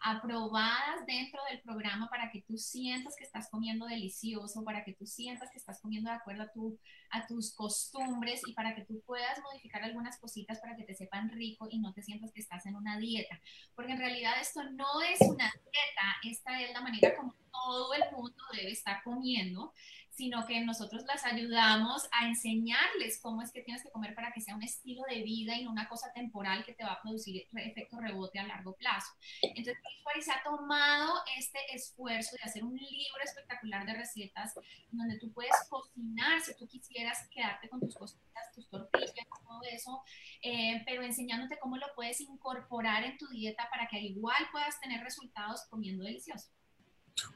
aprobadas 0.00 1.04
dentro 1.06 1.40
del 1.50 1.60
programa 1.62 2.08
para 2.08 2.30
que 2.30 2.42
tú 2.42 2.56
sientas 2.56 3.16
que 3.16 3.24
estás 3.24 3.48
comiendo 3.50 3.86
delicioso, 3.86 4.64
para 4.64 4.84
que 4.84 4.92
tú 4.92 5.06
sientas 5.06 5.50
que 5.50 5.58
estás 5.58 5.80
comiendo 5.80 6.10
de 6.10 6.16
acuerdo 6.16 6.42
a, 6.44 6.52
tu, 6.52 6.78
a 7.10 7.26
tus 7.26 7.54
costumbres 7.54 8.42
y 8.46 8.52
para 8.52 8.74
que 8.74 8.84
tú 8.84 9.02
puedas 9.06 9.40
modificar 9.42 9.82
algunas 9.82 10.18
cositas 10.18 10.60
para 10.60 10.76
que 10.76 10.84
te 10.84 10.94
sepan 10.94 11.30
rico 11.30 11.66
y 11.70 11.78
no 11.78 11.92
te 11.92 12.02
sientas 12.02 12.32
que 12.32 12.40
estás 12.40 12.66
en 12.66 12.76
una 12.76 12.98
dieta. 12.98 13.40
Porque 13.74 13.92
en 13.92 13.98
realidad 13.98 14.34
esto 14.40 14.62
no 14.70 15.00
es 15.02 15.20
una 15.22 15.50
dieta, 15.52 16.16
esta 16.24 16.62
es 16.62 16.72
la 16.72 16.80
manera 16.80 17.16
como 17.16 17.34
todo 17.50 17.94
el 17.94 18.02
mundo 18.12 18.42
debe 18.52 18.70
estar 18.70 19.02
comiendo 19.02 19.72
sino 20.18 20.44
que 20.46 20.60
nosotros 20.62 21.04
las 21.04 21.24
ayudamos 21.24 22.08
a 22.10 22.26
enseñarles 22.26 23.20
cómo 23.22 23.40
es 23.40 23.52
que 23.52 23.62
tienes 23.62 23.84
que 23.84 23.90
comer 23.92 24.16
para 24.16 24.32
que 24.32 24.40
sea 24.40 24.56
un 24.56 24.64
estilo 24.64 25.02
de 25.08 25.22
vida 25.22 25.54
y 25.54 25.62
no 25.62 25.70
una 25.70 25.88
cosa 25.88 26.12
temporal 26.12 26.64
que 26.64 26.74
te 26.74 26.82
va 26.82 26.94
a 26.94 27.02
producir 27.02 27.46
efecto 27.52 28.00
rebote 28.00 28.40
a 28.40 28.46
largo 28.48 28.74
plazo. 28.74 29.12
Entonces, 29.42 29.76
se 30.20 30.32
ha 30.32 30.42
tomado 30.42 31.14
este 31.36 31.60
esfuerzo 31.72 32.34
de 32.34 32.42
hacer 32.42 32.64
un 32.64 32.74
libro 32.74 33.22
espectacular 33.22 33.86
de 33.86 33.94
recetas 33.94 34.54
donde 34.90 35.20
tú 35.20 35.32
puedes 35.32 35.54
cocinar 35.68 36.40
si 36.40 36.56
tú 36.56 36.66
quisieras 36.66 37.28
quedarte 37.30 37.68
con 37.68 37.78
tus 37.78 37.94
cositas, 37.94 38.52
tus 38.52 38.68
tortillas, 38.68 39.12
todo 39.46 39.62
eso, 39.70 40.02
eh, 40.42 40.82
pero 40.84 41.02
enseñándote 41.02 41.60
cómo 41.60 41.76
lo 41.76 41.86
puedes 41.94 42.20
incorporar 42.20 43.04
en 43.04 43.16
tu 43.18 43.28
dieta 43.28 43.68
para 43.70 43.86
que 43.86 44.00
igual 44.00 44.48
puedas 44.50 44.80
tener 44.80 45.00
resultados 45.04 45.62
comiendo 45.70 46.02
delicioso. 46.02 46.48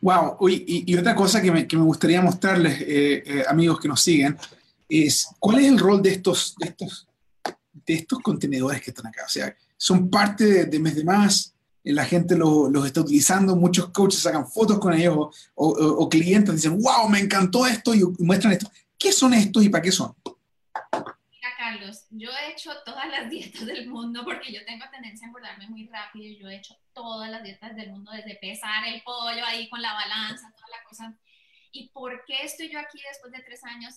Wow, 0.01 0.37
y, 0.49 0.97
otra 0.97 1.14
cosa 1.14 1.40
que 1.40 1.51
me, 1.51 1.64
gustaría 1.64 2.21
mostrarles, 2.21 2.81
eh, 2.81 3.23
eh, 3.25 3.45
amigos 3.49 3.81
que 3.81 3.88
nos 3.88 4.01
siguen, 4.01 4.37
es 4.88 5.29
cuál 5.38 5.61
es 5.61 5.66
el 5.66 5.79
rol 5.79 6.03
de 6.03 6.11
estos, 6.11 6.55
estos, 6.61 7.09
de 7.87 7.95
estos 7.95 8.18
contenedores 8.21 8.81
que 8.83 8.90
están 8.90 9.07
acá. 9.07 9.23
O 9.27 9.29
sea, 9.29 9.55
son 9.77 10.11
parte 10.11 10.45
de, 10.45 10.64
de 10.66 10.79
Mes 10.79 10.95
de 10.95 11.05
Más, 11.05 11.55
eh, 11.85 11.92
la 11.92 12.05
gente 12.05 12.37
los 12.37 12.87
está 12.87 13.01
utilizando, 13.01 13.57
muchos 13.57 13.88
coaches 13.90 14.21
sacan 14.21 14.47
fotos 14.47 14.79
con 14.79 14.92
ellos 14.92 15.16
o, 15.55 15.66
o, 15.66 16.09
clientes 16.09 16.55
dicen, 16.55 16.79
wow, 16.81 17.09
me 17.09 17.21
encantó 17.21 17.66
esto 17.66 17.95
y 17.95 18.03
muestran 18.18 18.53
esto. 18.53 18.71
¿Qué 18.99 19.12
son 19.12 19.35
estos 19.35 19.64
y 19.64 19.68
para 19.68 19.83
qué 19.83 19.90
son? 19.90 20.14
Yo 22.11 22.31
he 22.31 22.52
hecho 22.52 22.72
todas 22.85 23.09
las 23.09 23.31
dietas 23.31 23.66
del 23.66 23.88
mundo 23.88 24.24
porque 24.24 24.52
yo 24.52 24.64
tengo 24.64 24.85
tendencia 24.90 25.26
a 25.26 25.28
engordarme 25.28 25.68
muy 25.68 25.87
rápido 25.88 26.26
y 26.26 26.38
yo 26.38 26.48
he 26.48 26.57
hecho 26.57 26.76
todas 26.92 27.31
las 27.31 27.42
dietas 27.42 27.74
del 27.76 27.90
mundo, 27.90 28.12
desde 28.12 28.37
pesar 28.37 28.87
el 28.87 29.02
pollo 29.02 29.44
ahí 29.46 29.68
con 29.68 29.81
la 29.81 29.94
balanza, 29.94 30.52
toda 30.55 30.68
la 30.68 30.85
cosa. 30.88 31.16
¿Y 31.74 31.88
por 31.88 32.24
qué 32.26 32.42
estoy 32.42 32.70
yo 32.70 32.78
aquí 32.78 33.00
después 33.09 33.33
de 33.33 33.42
tres 33.42 33.64
años 33.64 33.94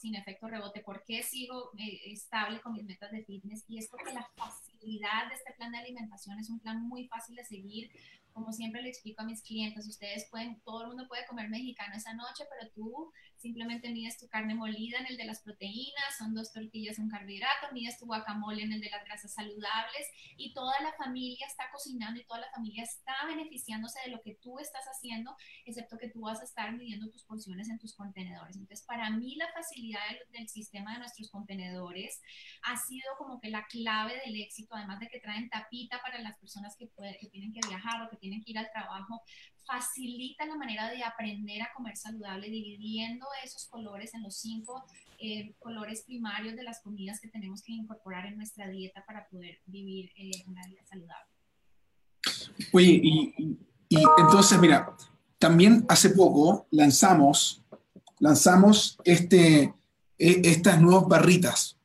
sin 0.00 0.14
efecto 0.14 0.46
rebote? 0.46 0.80
¿Por 0.80 1.04
qué 1.04 1.22
sigo 1.22 1.72
eh, 1.76 2.12
estable 2.12 2.60
con 2.60 2.72
mis 2.72 2.84
metas 2.84 3.10
de 3.10 3.24
fitness? 3.24 3.64
Y 3.68 3.78
es 3.78 3.88
porque 3.88 4.12
la 4.12 4.30
facilidad 4.36 5.28
de 5.28 5.34
este 5.34 5.52
plan 5.54 5.72
de 5.72 5.78
alimentación 5.78 6.38
es 6.38 6.48
un 6.48 6.60
plan 6.60 6.80
muy 6.82 7.08
fácil 7.08 7.34
de 7.34 7.44
seguir, 7.44 7.90
como 8.32 8.52
siempre 8.52 8.82
le 8.82 8.90
explico 8.90 9.22
a 9.22 9.24
mis 9.24 9.42
clientes, 9.42 9.88
ustedes 9.88 10.26
pueden, 10.30 10.60
todo 10.60 10.82
el 10.82 10.88
mundo 10.88 11.08
puede 11.08 11.26
comer 11.26 11.48
mexicano 11.48 11.94
esa 11.96 12.12
noche, 12.12 12.44
pero 12.50 12.70
tú 12.72 13.10
simplemente 13.46 13.90
mides 13.90 14.18
tu 14.18 14.26
carne 14.28 14.56
molida 14.56 14.98
en 14.98 15.06
el 15.06 15.16
de 15.16 15.24
las 15.24 15.40
proteínas, 15.40 16.18
son 16.18 16.34
dos 16.34 16.52
tortillas, 16.52 16.98
un 16.98 17.08
carbohidrato, 17.08 17.72
mides 17.72 17.96
tu 17.96 18.06
guacamole 18.06 18.64
en 18.64 18.72
el 18.72 18.80
de 18.80 18.90
las 18.90 19.04
grasas 19.04 19.32
saludables 19.32 20.04
y 20.36 20.52
toda 20.52 20.74
la 20.82 20.92
familia 20.94 21.46
está 21.46 21.70
cocinando 21.70 22.20
y 22.20 22.24
toda 22.24 22.40
la 22.40 22.50
familia 22.50 22.82
está 22.82 23.14
beneficiándose 23.26 24.00
de 24.04 24.10
lo 24.10 24.20
que 24.22 24.34
tú 24.42 24.58
estás 24.58 24.84
haciendo, 24.86 25.36
excepto 25.64 25.96
que 25.96 26.08
tú 26.08 26.22
vas 26.22 26.40
a 26.40 26.44
estar 26.44 26.72
midiendo 26.72 27.08
tus 27.08 27.22
porciones 27.22 27.68
en 27.68 27.78
tus 27.78 27.94
contenedores. 27.94 28.56
Entonces, 28.56 28.84
para 28.84 29.10
mí 29.10 29.36
la 29.36 29.52
facilidad 29.52 30.00
del, 30.32 30.48
sistema 30.48 30.92
de 30.92 31.00
nuestros 31.00 31.30
contenedores 31.30 32.20
ha 32.62 32.76
sido 32.76 33.06
como 33.18 33.40
que 33.40 33.50
la 33.50 33.66
clave 33.66 34.14
del 34.24 34.40
éxito, 34.40 34.74
además 34.74 35.00
de 35.00 35.08
que 35.08 35.20
traen 35.20 35.48
tapita 35.48 36.00
para 36.02 36.18
las 36.20 36.36
personas 36.38 36.76
que, 36.76 36.88
que 37.20 37.28
tienen 37.28 37.52
que 37.52 37.60
viajar 37.68 38.02
o 38.02 38.10
que 38.10 38.16
tienen 38.16 38.42
que 38.42 38.52
ir 38.52 38.58
al 38.58 38.70
trabajo, 38.72 39.22
facilita 39.66 40.46
la 40.46 40.56
manera 40.56 40.90
de 40.90 41.02
aprender 41.02 41.62
a 41.62 41.70
comer 41.74 41.96
saludable, 41.96 42.48
dividiendo 42.48 43.26
esos 43.44 43.66
colores 43.66 44.14
en 44.14 44.22
los 44.22 44.36
cinco 44.36 44.84
eh, 45.18 45.54
colores 45.58 46.04
primarios 46.06 46.56
de 46.56 46.62
las 46.62 46.80
comidas 46.80 47.20
que 47.20 47.28
tenemos 47.28 47.62
que 47.62 47.72
incorporar 47.72 48.26
en 48.26 48.36
nuestra 48.36 48.68
dieta 48.68 49.04
para 49.06 49.26
poder 49.28 49.58
vivir 49.66 50.10
eh, 50.16 50.30
una 50.46 50.62
vida 50.66 50.80
saludable. 50.88 51.32
Oye, 52.72 53.00
y, 53.02 53.34
entonces, 54.18 54.58
mira, 54.58 54.96
también 55.38 55.84
hace 55.88 56.10
poco 56.10 56.66
lanzamos, 56.70 57.62
lanzamos 58.18 58.98
este, 59.04 59.74
e, 60.18 60.40
estas 60.44 60.80
nuevas 60.80 61.08
barritas. 61.08 61.76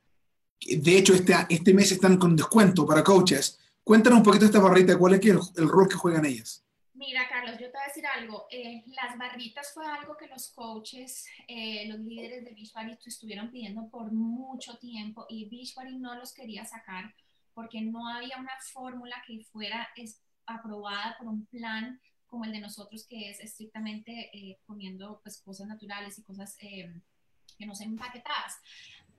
De 0.59 0.97
hecho, 0.97 1.13
este, 1.13 1.33
este 1.49 1.73
mes 1.73 1.91
están 1.91 2.17
con 2.17 2.35
descuento 2.35 2.85
para 2.85 3.03
coaches. 3.03 3.59
Cuéntanos 3.83 4.19
un 4.19 4.23
poquito 4.23 4.45
de 4.45 4.47
esta 4.47 4.59
barrita, 4.59 4.97
cuál 4.97 5.15
es 5.15 5.25
el, 5.25 5.39
el 5.57 5.69
rol 5.69 5.87
que 5.87 5.95
juegan 5.95 6.25
ellas. 6.25 6.63
Mira, 7.01 7.27
Carlos, 7.27 7.57
yo 7.59 7.65
te 7.65 7.71
voy 7.71 7.81
a 7.81 7.87
decir 7.87 8.05
algo. 8.05 8.45
Eh, 8.51 8.83
las 8.85 9.17
barritas 9.17 9.73
fue 9.73 9.87
algo 9.87 10.15
que 10.15 10.27
los 10.27 10.51
coaches, 10.51 11.25
eh, 11.47 11.87
los 11.87 11.99
líderes 11.99 12.45
de 12.45 12.53
Beachbody 12.53 12.95
estuvieron 13.03 13.49
pidiendo 13.49 13.89
por 13.89 14.11
mucho 14.11 14.77
tiempo 14.77 15.25
y 15.27 15.49
Beachbody 15.49 15.97
no 15.97 16.13
los 16.13 16.31
quería 16.31 16.63
sacar 16.63 17.15
porque 17.55 17.81
no 17.81 18.07
había 18.07 18.37
una 18.37 18.51
fórmula 18.71 19.15
que 19.25 19.43
fuera 19.45 19.89
aprobada 20.45 21.15
por 21.17 21.27
un 21.29 21.47
plan 21.47 21.99
como 22.27 22.45
el 22.45 22.51
de 22.51 22.59
nosotros, 22.59 23.07
que 23.07 23.31
es 23.31 23.39
estrictamente 23.39 24.29
eh, 24.31 24.59
comiendo 24.67 25.21
pues, 25.23 25.41
cosas 25.41 25.67
naturales 25.67 26.19
y 26.19 26.23
cosas 26.23 26.55
que 26.55 26.93
no 27.65 27.73
sean 27.73 27.93
empaquetadas 27.93 28.59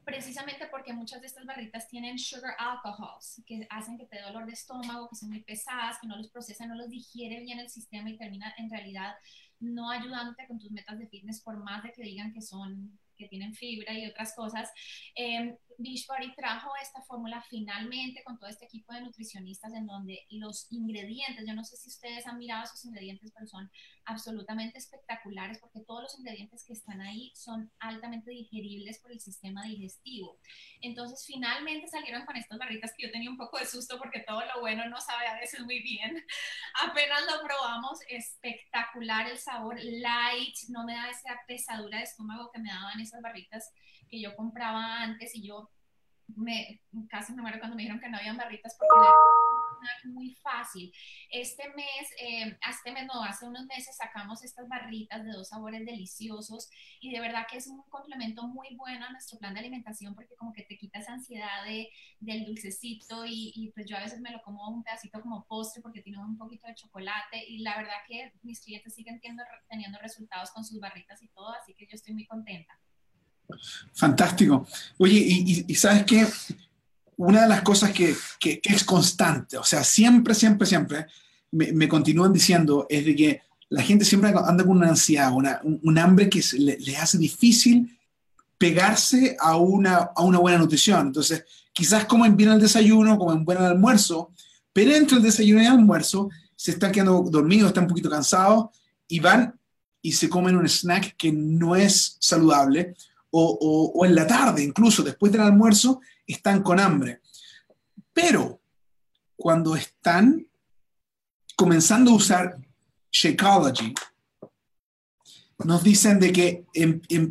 precisamente 0.04 0.66
porque 0.68 0.92
muchas 0.92 1.20
de 1.20 1.26
estas 1.26 1.46
barritas 1.46 1.88
tienen 1.88 2.18
sugar 2.18 2.54
alcohols, 2.58 3.42
que 3.46 3.66
hacen 3.70 3.96
que 3.96 4.06
te 4.06 4.16
dé 4.16 4.22
dolor 4.22 4.46
de 4.46 4.52
estómago, 4.52 5.08
que 5.08 5.16
son 5.16 5.30
muy 5.30 5.42
pesadas, 5.42 5.98
que 6.00 6.06
no 6.06 6.16
los 6.16 6.30
procesa, 6.30 6.66
no 6.66 6.74
los 6.74 6.88
digiere 6.88 7.40
bien 7.40 7.58
el 7.58 7.68
sistema 7.68 8.10
y 8.10 8.16
termina 8.16 8.54
en 8.58 8.70
realidad 8.70 9.14
no 9.60 9.90
ayudándote 9.90 10.46
con 10.48 10.58
tus 10.58 10.72
metas 10.72 10.98
de 10.98 11.06
fitness 11.06 11.40
por 11.40 11.56
más 11.56 11.84
de 11.84 11.92
que 11.92 12.02
digan 12.02 12.32
que 12.32 12.42
son 12.42 12.98
que 13.16 13.28
tienen 13.28 13.54
fibra 13.54 13.92
y 13.92 14.06
otras 14.06 14.34
cosas. 14.34 14.70
Eh, 15.14 15.56
Beachbody 15.78 16.34
trajo 16.34 16.70
esta 16.80 17.02
fórmula 17.02 17.42
finalmente 17.48 18.22
con 18.24 18.38
todo 18.38 18.48
este 18.48 18.64
equipo 18.64 18.92
de 18.92 19.02
nutricionistas 19.02 19.72
en 19.74 19.86
donde 19.86 20.26
los 20.30 20.66
ingredientes, 20.70 21.44
yo 21.46 21.54
no 21.54 21.64
sé 21.64 21.76
si 21.76 21.88
ustedes 21.88 22.26
han 22.26 22.38
mirado 22.38 22.64
esos 22.64 22.84
ingredientes, 22.84 23.32
pero 23.34 23.46
son 23.46 23.70
absolutamente 24.04 24.78
espectaculares 24.78 25.58
porque 25.58 25.80
todos 25.80 26.02
los 26.02 26.18
ingredientes 26.18 26.64
que 26.64 26.72
están 26.72 27.00
ahí 27.00 27.32
son 27.34 27.70
altamente 27.78 28.30
digeribles 28.30 28.98
por 28.98 29.12
el 29.12 29.20
sistema 29.20 29.64
digestivo. 29.64 30.38
Entonces, 30.80 31.24
finalmente 31.26 31.88
salieron 31.88 32.24
con 32.26 32.36
estas 32.36 32.58
barritas 32.58 32.92
que 32.96 33.04
yo 33.04 33.12
tenía 33.12 33.30
un 33.30 33.36
poco 33.36 33.58
de 33.58 33.66
susto 33.66 33.98
porque 33.98 34.20
todo 34.20 34.40
lo 34.40 34.60
bueno 34.60 34.88
no 34.88 35.00
sabe 35.00 35.26
a 35.26 35.38
veces 35.38 35.60
muy 35.60 35.80
bien. 35.82 36.24
Apenas 36.82 37.20
lo 37.30 37.42
probamos, 37.42 37.98
espectacular 38.08 39.28
el 39.28 39.38
sabor, 39.38 39.78
light, 39.82 40.56
no 40.68 40.84
me 40.84 40.94
da 40.94 41.10
esa 41.10 41.40
pesadura 41.46 41.98
de 41.98 42.04
estómago 42.04 42.50
que 42.52 42.60
me 42.60 42.70
daban 42.70 43.00
esas 43.00 43.22
barritas 43.22 43.72
que 44.12 44.20
yo 44.20 44.36
compraba 44.36 45.02
antes 45.02 45.34
y 45.34 45.42
yo 45.48 45.70
me, 46.36 46.82
casi 47.08 47.32
me 47.32 47.40
muero 47.40 47.58
cuando 47.58 47.76
me 47.76 47.82
dijeron 47.82 48.00
que 48.00 48.10
no 48.10 48.18
habían 48.18 48.36
barritas 48.36 48.76
porque 48.78 48.94
era 48.94 50.12
muy 50.12 50.34
fácil. 50.34 50.92
Este 51.30 51.68
mes, 51.70 52.10
eh, 52.20 52.56
este 52.70 52.92
mes 52.92 53.06
no, 53.06 53.22
hace 53.24 53.46
unos 53.46 53.64
meses 53.66 53.96
sacamos 53.96 54.44
estas 54.44 54.68
barritas 54.68 55.24
de 55.24 55.32
dos 55.32 55.48
sabores 55.48 55.84
deliciosos 55.84 56.68
y 57.00 57.10
de 57.10 57.20
verdad 57.20 57.46
que 57.50 57.56
es 57.56 57.66
un 57.66 57.82
complemento 57.88 58.46
muy 58.46 58.76
bueno 58.76 59.06
a 59.06 59.10
nuestro 59.10 59.38
plan 59.38 59.54
de 59.54 59.60
alimentación 59.60 60.14
porque 60.14 60.36
como 60.36 60.52
que 60.52 60.62
te 60.64 60.76
quita 60.76 60.98
esa 60.98 61.14
ansiedad 61.14 61.64
de, 61.64 61.88
del 62.20 62.44
dulcecito 62.44 63.24
y, 63.24 63.52
y, 63.54 63.72
pues 63.72 63.86
yo 63.88 63.96
a 63.96 64.00
veces 64.00 64.20
me 64.20 64.30
lo 64.30 64.42
como 64.42 64.68
un 64.68 64.82
pedacito 64.82 65.20
como 65.20 65.44
postre 65.46 65.82
porque 65.82 66.02
tiene 66.02 66.18
un 66.18 66.36
poquito 66.36 66.66
de 66.66 66.74
chocolate 66.74 67.44
y 67.48 67.58
la 67.58 67.76
verdad 67.76 67.96
que 68.06 68.32
mis 68.42 68.62
clientes 68.62 68.94
siguen 68.94 69.20
teniendo, 69.20 69.42
teniendo 69.68 69.98
resultados 69.98 70.50
con 70.50 70.64
sus 70.64 70.78
barritas 70.78 71.22
y 71.22 71.28
todo, 71.28 71.52
así 71.54 71.74
que 71.74 71.86
yo 71.86 71.94
estoy 71.94 72.14
muy 72.14 72.26
contenta. 72.26 72.78
Fantástico. 73.94 74.66
Oye, 74.98 75.16
y, 75.66 75.74
sabes 75.74 76.04
que 76.04 76.26
una 77.16 77.42
de 77.42 77.48
las 77.48 77.62
cosas 77.62 77.92
que, 77.92 78.14
que, 78.40 78.60
es 78.62 78.84
constante, 78.84 79.56
o 79.56 79.64
sea, 79.64 79.84
siempre, 79.84 80.34
siempre, 80.34 80.66
siempre, 80.66 81.06
me, 81.50 81.88
continúan 81.88 82.32
diciendo, 82.32 82.86
es 82.88 83.04
de 83.04 83.14
que 83.14 83.42
la 83.68 83.82
gente 83.82 84.04
siempre 84.04 84.30
anda 84.30 84.64
con 84.64 84.78
una 84.78 84.88
ansiedad, 84.88 85.32
una, 85.32 85.60
un, 85.62 85.98
hambre 85.98 86.28
que 86.28 86.42
les 86.58 86.86
le 86.86 86.96
hace 86.96 87.18
difícil 87.18 87.98
pegarse 88.58 89.36
a 89.40 89.56
una, 89.56 90.10
a 90.14 90.22
una 90.22 90.38
buena 90.38 90.58
nutrición. 90.58 91.08
Entonces, 91.08 91.44
quizás 91.72 92.04
comen 92.04 92.36
bien 92.36 92.50
el 92.50 92.60
desayuno, 92.60 93.18
comen 93.18 93.44
buen 93.44 93.58
el 93.58 93.64
almuerzo, 93.64 94.32
pero 94.72 94.94
entre 94.94 95.16
el 95.16 95.22
desayuno 95.22 95.62
y 95.62 95.66
el 95.66 95.72
almuerzo 95.72 96.30
se 96.54 96.70
están 96.70 96.92
quedando 96.92 97.24
dormidos, 97.28 97.68
están 97.68 97.84
un 97.84 97.88
poquito 97.88 98.08
cansados 98.08 98.66
y 99.08 99.18
van 99.20 99.58
y 100.00 100.12
se 100.12 100.28
comen 100.28 100.56
un 100.56 100.68
snack 100.68 101.16
que 101.16 101.32
no 101.32 101.76
es 101.76 102.16
saludable 102.20 102.94
o, 103.32 104.04
en 104.04 104.14
la 104.14 104.26
tarde, 104.26 104.62
incluso 104.62 105.02
después 105.02 105.32
del 105.32 105.40
almuerzo, 105.40 106.00
están 106.26 106.62
con 106.62 106.78
hambre. 106.78 107.20
Pero 108.12 108.60
cuando 109.36 109.74
están 109.74 110.46
comenzando 111.56 112.12
a 112.12 112.14
usar 112.14 112.58
Shakeology, 113.10 113.94
nos 115.64 115.82
dicen 115.82 116.18
de 116.18 116.32
que 116.32 116.64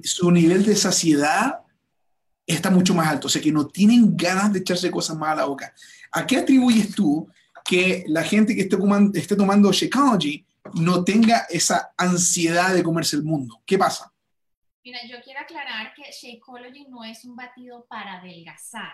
su 0.04 0.32
nivel 0.32 0.66
de 0.66 0.76
saciedad 0.76 1.60
está 2.48 2.70
mucho 2.70 2.94
más 2.94 3.08
alto, 3.08 3.28
o 3.28 3.30
sea 3.30 3.42
que 3.42 3.52
no 3.52 3.68
tienen 3.68 4.16
ganas 4.18 4.52
de 4.52 4.60
echarse 4.60 4.90
cosas 4.90 5.18
más 5.18 5.34
a 5.34 5.36
la 5.36 5.46
boca. 5.46 5.74
¿A 6.12 6.26
qué 6.26 6.38
atribuyes 6.38 6.96
tú 6.96 7.28
que 7.64 8.04
la 8.08 8.24
gente 8.24 8.56
que 8.56 8.62
esté 8.62 8.78
esté 9.14 9.36
tomando 9.36 9.72
Shakeology 9.72 10.46
no 10.76 11.04
tenga 11.04 11.46
esa 11.50 11.92
ansiedad 11.96 12.74
de 12.74 12.84
comerse 12.84 13.16
el 13.16 13.24
mundo? 13.24 13.62
¿Qué 13.66 13.78
pasa? 13.78 14.11
Mira, 14.84 15.00
yo 15.08 15.22
quiero 15.22 15.40
aclarar 15.42 15.94
que 15.94 16.12
Shakeology 16.12 16.88
no 16.90 17.04
es 17.04 17.24
un 17.24 17.36
batido 17.36 17.86
para 17.88 18.18
adelgazar. 18.18 18.94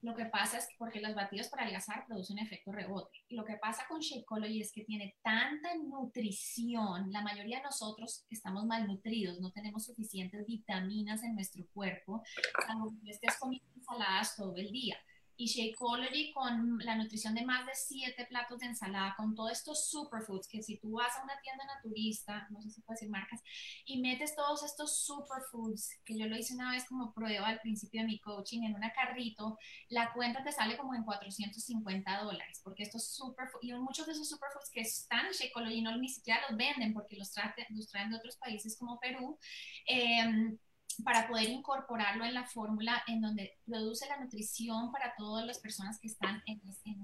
Lo 0.00 0.14
que 0.14 0.26
pasa 0.26 0.58
es 0.58 0.66
que 0.66 0.74
porque 0.78 1.00
los 1.00 1.14
batidos 1.14 1.48
para 1.48 1.62
adelgazar 1.62 2.06
producen 2.06 2.38
efecto 2.38 2.72
rebote. 2.72 3.18
Lo 3.30 3.44
que 3.44 3.56
pasa 3.56 3.84
con 3.88 4.00
Shakeology 4.00 4.60
es 4.60 4.72
que 4.72 4.84
tiene 4.84 5.16
tanta 5.22 5.74
nutrición. 5.74 7.10
La 7.10 7.22
mayoría 7.22 7.58
de 7.58 7.64
nosotros 7.64 8.24
estamos 8.30 8.64
malnutridos, 8.66 9.40
no 9.40 9.50
tenemos 9.52 9.84
suficientes 9.84 10.46
vitaminas 10.46 11.22
en 11.22 11.34
nuestro 11.34 11.64
cuerpo, 11.72 12.22
salvo 12.66 12.94
que 13.04 13.10
estés 13.10 13.36
comiendo 13.38 13.68
ensaladas 13.74 14.36
todo 14.36 14.56
el 14.56 14.70
día 14.70 14.96
y 15.36 15.46
Shakeology 15.46 16.32
con 16.32 16.78
la 16.78 16.96
nutrición 16.96 17.34
de 17.34 17.44
más 17.44 17.66
de 17.66 17.72
siete 17.74 18.26
platos 18.26 18.58
de 18.60 18.66
ensalada, 18.66 19.14
con 19.16 19.34
todos 19.34 19.52
estos 19.52 19.88
superfoods, 19.88 20.48
que 20.48 20.62
si 20.62 20.78
tú 20.78 20.92
vas 20.92 21.16
a 21.16 21.24
una 21.24 21.38
tienda 21.40 21.64
naturista, 21.66 22.46
no 22.50 22.60
sé 22.62 22.70
si 22.70 22.80
puedo 22.82 22.96
decir 22.96 23.10
marcas, 23.10 23.42
y 23.84 24.00
metes 24.00 24.34
todos 24.34 24.62
estos 24.62 25.04
superfoods, 25.04 26.00
que 26.04 26.18
yo 26.18 26.26
lo 26.26 26.36
hice 26.36 26.54
una 26.54 26.70
vez 26.70 26.84
como 26.86 27.12
prueba 27.12 27.48
al 27.48 27.60
principio 27.60 28.00
de 28.00 28.06
mi 28.06 28.18
coaching, 28.20 28.62
en 28.62 28.74
una 28.74 28.92
carrito, 28.92 29.58
la 29.88 30.12
cuenta 30.12 30.42
te 30.42 30.52
sale 30.52 30.76
como 30.76 30.94
en 30.94 31.04
450 31.04 32.22
dólares, 32.22 32.60
porque 32.64 32.84
estos 32.84 33.06
superfoods, 33.14 33.64
y 33.64 33.72
muchos 33.74 34.06
de 34.06 34.12
esos 34.12 34.28
superfoods 34.28 34.70
que 34.70 34.80
están 34.80 35.26
en 35.26 35.32
Shakeology 35.32 35.82
no 35.82 35.96
ni 35.96 36.08
siquiera 36.08 36.40
los 36.48 36.56
venden 36.56 36.92
porque 36.92 37.16
los, 37.16 37.30
los 37.70 37.88
traen 37.88 38.10
de 38.10 38.16
otros 38.16 38.36
países 38.36 38.76
como 38.78 38.98
Perú. 38.98 39.38
Eh, 39.86 40.56
para 41.04 41.28
poder 41.28 41.48
incorporarlo 41.48 42.24
en 42.24 42.34
la 42.34 42.46
fórmula 42.46 43.02
en 43.06 43.20
donde 43.20 43.58
produce 43.64 44.06
la 44.06 44.18
nutrición 44.18 44.90
para 44.92 45.14
todas 45.16 45.46
las 45.46 45.58
personas 45.58 45.98
que 46.00 46.08
están 46.08 46.42
en, 46.46 46.60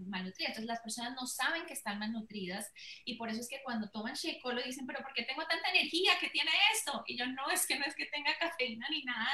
malnutridas. 0.08 0.50
Entonces 0.50 0.66
las 0.66 0.80
personas 0.80 1.14
no 1.14 1.26
saben 1.26 1.66
que 1.66 1.72
están 1.72 1.98
malnutridas 1.98 2.70
y 3.04 3.16
por 3.16 3.28
eso 3.28 3.40
es 3.40 3.48
que 3.48 3.62
cuando 3.64 3.90
toman 3.90 4.14
Shakeolo 4.14 4.62
dicen, 4.62 4.86
pero 4.86 5.02
¿por 5.02 5.12
qué 5.14 5.24
tengo 5.24 5.46
tanta 5.46 5.70
energía 5.70 6.12
que 6.20 6.30
tiene 6.30 6.50
esto? 6.74 7.02
Y 7.06 7.16
yo 7.16 7.26
no, 7.26 7.50
es 7.50 7.66
que 7.66 7.78
no 7.78 7.84
es 7.84 7.94
que 7.94 8.06
tenga 8.06 8.36
cafeína 8.38 8.86
ni 8.90 9.04
nada, 9.04 9.30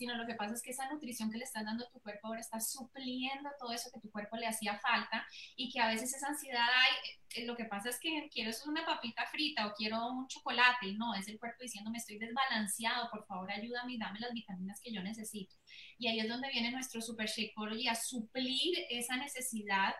sino 0.00 0.14
lo 0.14 0.26
que 0.26 0.34
pasa 0.34 0.54
es 0.54 0.62
que 0.62 0.70
esa 0.70 0.88
nutrición 0.88 1.30
que 1.30 1.36
le 1.36 1.44
estás 1.44 1.62
dando 1.62 1.84
a 1.84 1.90
tu 1.90 2.00
cuerpo 2.00 2.28
ahora 2.28 2.40
está 2.40 2.58
supliendo 2.58 3.50
todo 3.58 3.70
eso 3.70 3.90
que 3.92 4.00
tu 4.00 4.10
cuerpo 4.10 4.38
le 4.38 4.46
hacía 4.46 4.78
falta 4.78 5.26
y 5.56 5.70
que 5.70 5.78
a 5.78 5.88
veces 5.88 6.14
esa 6.14 6.28
ansiedad 6.28 6.64
hay, 6.64 7.42
eh, 7.42 7.44
lo 7.44 7.54
que 7.54 7.66
pasa 7.66 7.90
es 7.90 8.00
que 8.00 8.30
quiero 8.32 8.50
una 8.66 8.86
papita 8.86 9.26
frita 9.26 9.66
o 9.66 9.74
quiero 9.74 10.06
un 10.06 10.26
chocolate 10.26 10.86
y 10.86 10.96
no, 10.96 11.14
es 11.14 11.28
el 11.28 11.38
cuerpo 11.38 11.58
diciendo 11.60 11.90
me 11.90 11.98
estoy 11.98 12.18
desbalanceado, 12.18 13.10
por 13.10 13.26
favor 13.26 13.50
ayúdame 13.52 13.92
y 13.92 13.98
dame 13.98 14.20
las 14.20 14.32
vitaminas 14.32 14.80
que 14.80 14.90
yo 14.90 15.02
necesito. 15.02 15.54
Y 15.98 16.08
ahí 16.08 16.20
es 16.20 16.28
donde 16.28 16.48
viene 16.50 16.70
nuestro 16.70 17.00
Super 17.00 17.28
Shakeology 17.28 17.88
a 17.88 17.94
suplir 17.94 18.74
esa 18.90 19.16
necesidad 19.16 19.92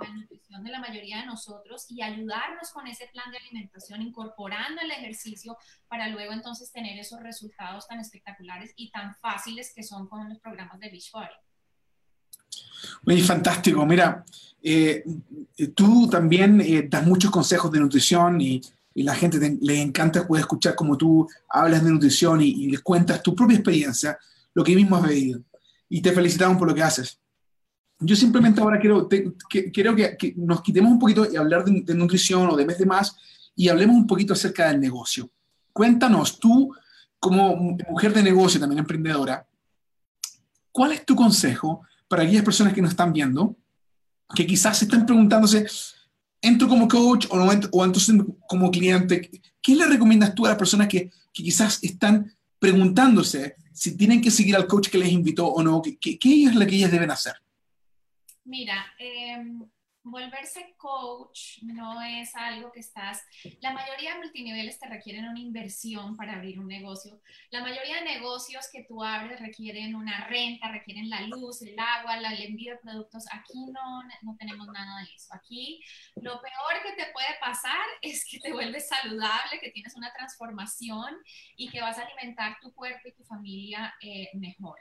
de, 0.00 0.12
nutrición 0.12 0.64
de 0.64 0.70
la 0.70 0.80
mayoría 0.80 1.20
de 1.20 1.26
nosotros 1.26 1.86
y 1.90 2.02
ayudarnos 2.02 2.70
con 2.72 2.86
ese 2.86 3.06
plan 3.12 3.30
de 3.30 3.38
alimentación, 3.38 4.02
incorporando 4.02 4.80
el 4.80 4.90
ejercicio 4.90 5.56
para 5.88 6.08
luego 6.08 6.32
entonces 6.32 6.72
tener 6.72 6.98
esos 6.98 7.20
resultados 7.20 7.86
tan 7.86 8.00
espectaculares 8.00 8.72
y 8.76 8.90
tan 8.90 9.14
fáciles 9.16 9.72
que 9.74 9.82
son 9.82 10.08
con 10.08 10.28
los 10.28 10.38
programas 10.38 10.78
de 10.80 10.90
Beachbody. 10.90 11.34
Muy 13.02 13.20
fantástico. 13.20 13.84
Mira, 13.84 14.24
eh, 14.62 15.04
tú 15.74 16.08
también 16.08 16.60
eh, 16.60 16.86
das 16.88 17.06
muchos 17.06 17.30
consejos 17.30 17.70
de 17.70 17.80
nutrición 17.80 18.40
y 18.40 18.60
y 18.96 19.02
la 19.02 19.14
gente 19.14 19.58
le 19.60 19.82
encanta 19.82 20.26
poder 20.26 20.40
escuchar 20.40 20.74
como 20.74 20.96
tú 20.96 21.28
hablas 21.50 21.84
de 21.84 21.90
nutrición 21.90 22.40
y, 22.40 22.68
les 22.68 22.80
cuentas 22.80 23.22
tu 23.22 23.34
propia 23.34 23.58
experiencia, 23.58 24.18
lo 24.56 24.64
que 24.64 24.74
mismo 24.74 24.96
has 24.96 25.06
vivido. 25.06 25.42
Y 25.86 26.00
te 26.00 26.12
felicitamos 26.12 26.56
por 26.56 26.66
lo 26.66 26.74
que 26.74 26.82
haces. 26.82 27.20
Yo 28.00 28.16
simplemente 28.16 28.60
ahora 28.60 28.80
quiero, 28.80 29.06
que, 29.06 30.34
nos 30.36 30.62
quitemos 30.62 30.90
un 30.90 30.98
poquito 30.98 31.30
y 31.30 31.36
hablar 31.36 31.62
de, 31.64 31.94
nutrición 31.94 32.48
o 32.48 32.56
de 32.56 32.64
mes 32.64 32.78
de 32.78 32.86
más 32.86 33.16
y 33.54 33.68
hablemos 33.68 33.96
un 33.96 34.06
poquito 34.06 34.32
acerca 34.32 34.68
del 34.68 34.80
negocio. 34.80 35.30
Cuéntanos, 35.74 36.40
tú 36.40 36.74
como 37.18 37.76
mujer 37.90 38.14
de 38.14 38.22
negocio, 38.22 38.58
también 38.58 38.78
emprendedora, 38.78 39.46
¿cuál 40.72 40.92
es 40.92 41.04
tu 41.04 41.14
consejo 41.14 41.82
para 42.08 42.22
aquellas 42.22 42.44
personas 42.44 42.72
que 42.72 42.80
nos 42.80 42.92
están 42.92 43.12
viendo, 43.12 43.56
que 44.34 44.46
quizás 44.46 44.80
están 44.80 45.04
preguntándose, 45.04 45.66
entro 46.40 46.66
como 46.66 46.88
coach 46.88 47.26
o, 47.28 47.36
no 47.36 47.52
entro, 47.52 47.70
como 48.48 48.70
cliente, 48.70 49.30
¿qué 49.60 49.74
le 49.74 49.86
recomiendas 49.86 50.34
tú 50.34 50.46
a 50.46 50.50
las 50.50 50.58
personas 50.58 50.88
que, 50.88 51.10
quizás 51.32 51.80
están 51.82 52.32
preguntándose 52.58 53.56
si 53.72 53.96
tienen 53.96 54.20
que 54.20 54.30
seguir 54.30 54.56
al 54.56 54.66
coach 54.66 54.88
que 54.88 54.98
les 54.98 55.12
invitó 55.12 55.46
o 55.46 55.62
no? 55.62 55.82
¿Qué, 55.82 56.18
qué 56.18 56.44
es 56.44 56.54
lo 56.54 56.66
que 56.66 56.76
ellas 56.76 56.90
deben 56.90 57.10
hacer? 57.10 57.34
Mira, 58.44 58.86
eh, 58.98 59.42
volverse 60.06 60.74
coach 60.76 61.62
no 61.62 62.00
es 62.00 62.34
algo 62.36 62.70
que 62.70 62.80
estás, 62.80 63.24
la 63.60 63.72
mayoría 63.72 64.14
de 64.14 64.20
multiniveles 64.20 64.78
te 64.78 64.88
requieren 64.88 65.28
una 65.28 65.40
inversión 65.40 66.16
para 66.16 66.34
abrir 66.34 66.60
un 66.60 66.68
negocio. 66.68 67.20
La 67.50 67.60
mayoría 67.60 67.96
de 67.96 68.04
negocios 68.04 68.68
que 68.72 68.84
tú 68.84 69.02
abres 69.02 69.40
requieren 69.40 69.94
una 69.96 70.26
renta, 70.28 70.70
requieren 70.70 71.10
la 71.10 71.22
luz, 71.22 71.62
el 71.62 71.78
agua, 71.78 72.16
el 72.16 72.42
envío 72.42 72.74
de 72.74 72.80
productos. 72.80 73.24
Aquí 73.32 73.66
no, 73.66 74.02
no 74.22 74.36
tenemos 74.38 74.68
nada 74.68 75.00
de 75.02 75.14
eso. 75.14 75.34
Aquí 75.34 75.82
lo 76.16 76.40
peor 76.40 76.82
que 76.84 76.92
te 76.92 77.10
puede 77.12 77.34
pasar 77.40 77.84
es 78.02 78.24
que 78.30 78.38
te 78.38 78.52
vuelves 78.52 78.88
saludable, 78.88 79.60
que 79.60 79.70
tienes 79.70 79.96
una 79.96 80.12
transformación 80.12 81.16
y 81.56 81.68
que 81.68 81.80
vas 81.80 81.98
a 81.98 82.02
alimentar 82.02 82.58
tu 82.60 82.72
cuerpo 82.72 83.08
y 83.08 83.12
tu 83.12 83.24
familia 83.24 83.94
eh, 84.00 84.30
mejor. 84.34 84.78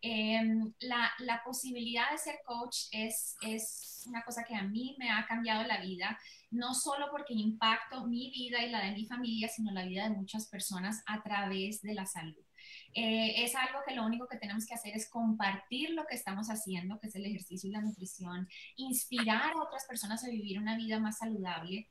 Em, 0.00 0.72
la, 0.80 1.10
la, 1.18 1.42
posibilidad 1.44 2.10
de 2.12 2.18
ser 2.18 2.36
coach 2.44 2.84
es, 2.92 3.36
es 3.42 4.04
una 4.06 4.22
cosa 4.22 4.44
que 4.44 4.54
a 4.54 4.62
mí 4.62 4.94
me 4.98 5.10
ha 5.10 5.26
cambiado 5.26 5.64
la 5.64 5.80
vida, 5.80 6.16
no 6.50 6.72
solo 6.72 7.08
porque 7.10 7.34
impacto 7.34 8.06
mi 8.06 8.30
vida 8.30 8.64
y 8.64 8.70
la 8.70 8.84
de 8.84 8.92
mi 8.92 9.06
familia, 9.06 9.48
sino 9.48 9.72
la 9.72 9.84
vida 9.84 10.04
de 10.04 10.14
muchas 10.16 10.46
personas 10.46 11.02
a 11.06 11.22
través 11.22 11.82
de 11.82 11.94
la 11.94 12.06
salud. 12.06 12.44
Eh, 12.94 13.44
es 13.44 13.54
algo 13.54 13.80
que 13.86 13.94
lo 13.94 14.04
único 14.04 14.28
que 14.28 14.38
tenemos 14.38 14.66
que 14.66 14.74
hacer 14.74 14.94
es 14.94 15.08
compartir 15.10 15.90
lo 15.90 16.06
que 16.06 16.14
estamos 16.14 16.48
haciendo, 16.48 16.98
que 17.00 17.08
es 17.08 17.14
el 17.16 17.26
ejercicio 17.26 17.68
y 17.68 17.72
la 17.72 17.82
nutrición, 17.82 18.48
inspirar 18.76 19.52
a 19.52 19.62
otras 19.62 19.84
personas 19.86 20.24
a 20.24 20.28
vivir 20.28 20.58
una 20.58 20.76
vida 20.76 20.98
más 20.98 21.18
saludable 21.18 21.88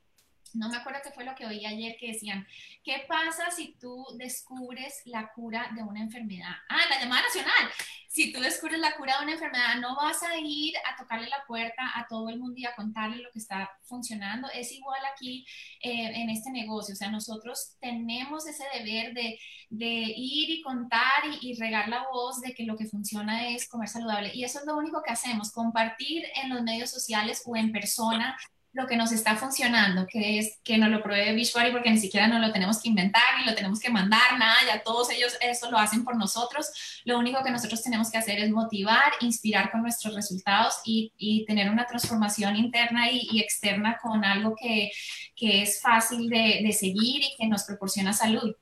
no 0.54 0.68
me 0.68 0.76
acuerdo 0.76 1.00
qué 1.02 1.10
fue 1.10 1.24
lo 1.24 1.34
que 1.34 1.46
oí 1.46 1.64
ayer 1.64 1.96
que 1.98 2.12
decían, 2.12 2.46
¿qué 2.82 3.04
pasa 3.08 3.50
si 3.50 3.74
tú 3.80 4.04
descubres 4.16 5.02
la 5.04 5.32
cura 5.32 5.70
de 5.74 5.82
una 5.82 6.00
enfermedad? 6.00 6.54
Ah, 6.68 6.80
la 6.90 7.00
llamada 7.00 7.22
nacional. 7.22 7.70
Si 8.08 8.32
tú 8.32 8.40
descubres 8.40 8.80
la 8.80 8.96
cura 8.96 9.18
de 9.18 9.24
una 9.24 9.32
enfermedad, 9.34 9.76
no 9.80 9.94
vas 9.94 10.22
a 10.22 10.36
ir 10.38 10.74
a 10.78 10.96
tocarle 10.96 11.28
la 11.28 11.44
puerta 11.46 11.92
a 11.94 12.06
todo 12.08 12.30
el 12.30 12.38
mundo 12.38 12.54
y 12.56 12.64
a 12.64 12.74
contarle 12.74 13.22
lo 13.22 13.30
que 13.30 13.38
está 13.38 13.70
funcionando. 13.82 14.48
Es 14.54 14.72
igual 14.72 15.00
aquí 15.12 15.46
eh, 15.82 16.10
en 16.14 16.30
este 16.30 16.50
negocio. 16.50 16.94
O 16.94 16.96
sea, 16.96 17.10
nosotros 17.10 17.76
tenemos 17.80 18.46
ese 18.46 18.64
deber 18.72 19.12
de, 19.12 19.38
ir 19.70 20.50
y 20.50 20.62
contar 20.62 21.24
y 21.40 21.54
regar 21.60 21.88
la 21.88 22.06
voz 22.10 22.40
de 22.40 22.54
que 22.54 22.64
lo 22.64 22.76
que 22.76 22.86
funciona 22.86 23.48
es 23.50 23.68
comer 23.68 23.88
saludable. 23.88 24.34
Y 24.34 24.42
eso 24.42 24.58
es 24.60 24.66
lo 24.66 24.76
único 24.76 25.02
que 25.02 25.12
hacemos, 25.12 25.52
compartir 25.52 26.24
en 26.42 26.48
los 26.48 26.62
medios 26.62 26.90
sociales 26.90 27.42
o 27.44 27.56
en 27.56 27.72
persona 27.72 28.38
lo 28.72 28.86
que 28.86 28.96
nos 28.96 29.12
está 29.12 29.34
funcionando, 29.36 30.06
que 30.06 30.38
es 30.38 30.58
que 30.62 30.76
nos 30.76 30.90
lo 30.90 31.02
pruebe 31.02 31.34
Beachbody 31.34 31.72
porque 31.72 31.90
ni 31.90 31.98
siquiera 31.98 32.28
nos 32.28 32.40
lo 32.40 32.52
tenemos 32.52 32.80
que 32.80 32.88
inventar 32.88 33.22
ni 33.38 33.46
lo 33.46 33.54
tenemos 33.54 33.80
que 33.80 33.90
mandar, 33.90 34.38
nada, 34.38 34.56
ya 34.66 34.82
todos 34.82 35.10
ellos 35.10 35.36
eso 35.40 35.70
lo 35.70 35.78
hacen 35.78 36.04
por 36.04 36.16
nosotros. 36.16 36.66
Lo 37.04 37.18
único 37.18 37.42
que 37.42 37.50
nosotros 37.50 37.82
tenemos 37.82 38.10
que 38.10 38.18
hacer 38.18 38.38
es 38.38 38.50
motivar, 38.50 39.12
inspirar 39.20 39.70
con 39.70 39.82
nuestros 39.82 40.14
resultados 40.14 40.74
y, 40.84 41.12
tener 41.46 41.70
una 41.70 41.86
transformación 41.86 42.56
interna 42.56 43.10
y, 43.10 43.40
externa 43.40 43.98
con 44.02 44.24
algo 44.24 44.54
que, 44.60 44.90
que 45.34 45.62
es 45.62 45.80
fácil 45.80 46.28
de, 46.28 46.70
seguir 46.78 47.22
y 47.22 47.34
que 47.38 47.46
nos 47.46 47.64
proporciona 47.64 48.12
salud. 48.12 48.54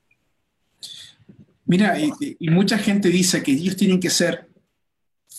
Mira, 1.65 1.97
y 1.99 2.49
mucha 2.49 2.77
gente 2.77 3.09
dice 3.09 3.43
que 3.43 3.51
ellos 3.51 3.75
tienen 3.75 3.99
que 3.99 4.09
ser 4.09 4.47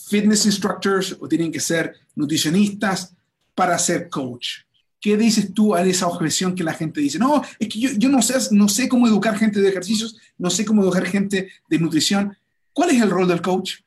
fitness 0.09 0.45
instructors 0.45 1.17
o 1.19 1.27
tienen 1.27 1.51
que 1.51 1.59
ser 1.59 1.95
nutricionistas 2.15 3.15
para 3.59 3.77
ser 3.77 4.09
coach. 4.09 4.59
¿Qué 5.01 5.17
dices 5.17 5.53
tú 5.53 5.75
a 5.75 5.81
esa 5.81 6.07
objeción 6.07 6.55
que 6.55 6.63
la 6.63 6.71
gente 6.71 7.01
dice? 7.01 7.19
No, 7.19 7.43
es 7.59 7.67
que 7.67 7.77
yo, 7.77 7.89
yo 7.97 8.07
no, 8.07 8.21
sé, 8.21 8.35
no 8.55 8.69
sé 8.69 8.87
cómo 8.87 9.05
educar 9.05 9.37
gente 9.37 9.59
de 9.59 9.67
ejercicios, 9.67 10.17
no 10.37 10.49
sé 10.49 10.63
cómo 10.63 10.81
educar 10.81 11.05
gente 11.05 11.51
de 11.67 11.77
nutrición. 11.77 12.37
¿Cuál 12.71 12.91
es 12.91 13.01
el 13.01 13.09
rol 13.09 13.27
del 13.27 13.41
coach? 13.41 13.81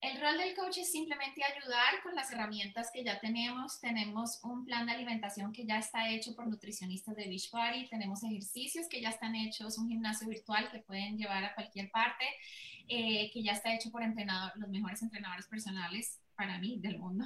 El 0.00 0.18
rol 0.18 0.38
del 0.38 0.54
coach 0.54 0.78
es 0.78 0.90
simplemente 0.90 1.42
ayudar 1.44 2.02
con 2.02 2.14
las 2.14 2.32
herramientas 2.32 2.88
que 2.90 3.04
ya 3.04 3.20
tenemos. 3.20 3.80
Tenemos 3.80 4.38
un 4.42 4.64
plan 4.64 4.86
de 4.86 4.92
alimentación 4.92 5.52
que 5.52 5.66
ya 5.66 5.78
está 5.78 6.08
hecho 6.08 6.34
por 6.34 6.46
nutricionistas 6.46 7.16
de 7.16 7.26
Beachbody, 7.26 7.86
tenemos 7.90 8.24
ejercicios 8.24 8.86
que 8.88 9.02
ya 9.02 9.10
están 9.10 9.34
hechos, 9.34 9.76
un 9.76 9.90
gimnasio 9.90 10.26
virtual 10.26 10.70
que 10.72 10.78
pueden 10.78 11.18
llevar 11.18 11.44
a 11.44 11.54
cualquier 11.54 11.90
parte, 11.90 12.24
eh, 12.88 13.30
que 13.30 13.42
ya 13.42 13.52
está 13.52 13.74
hecho 13.74 13.90
por 13.90 14.02
entrenador, 14.02 14.52
los 14.56 14.70
mejores 14.70 15.02
entrenadores 15.02 15.46
personales 15.46 16.18
para 16.38 16.58
mí 16.58 16.78
del 16.78 17.00
mundo. 17.00 17.24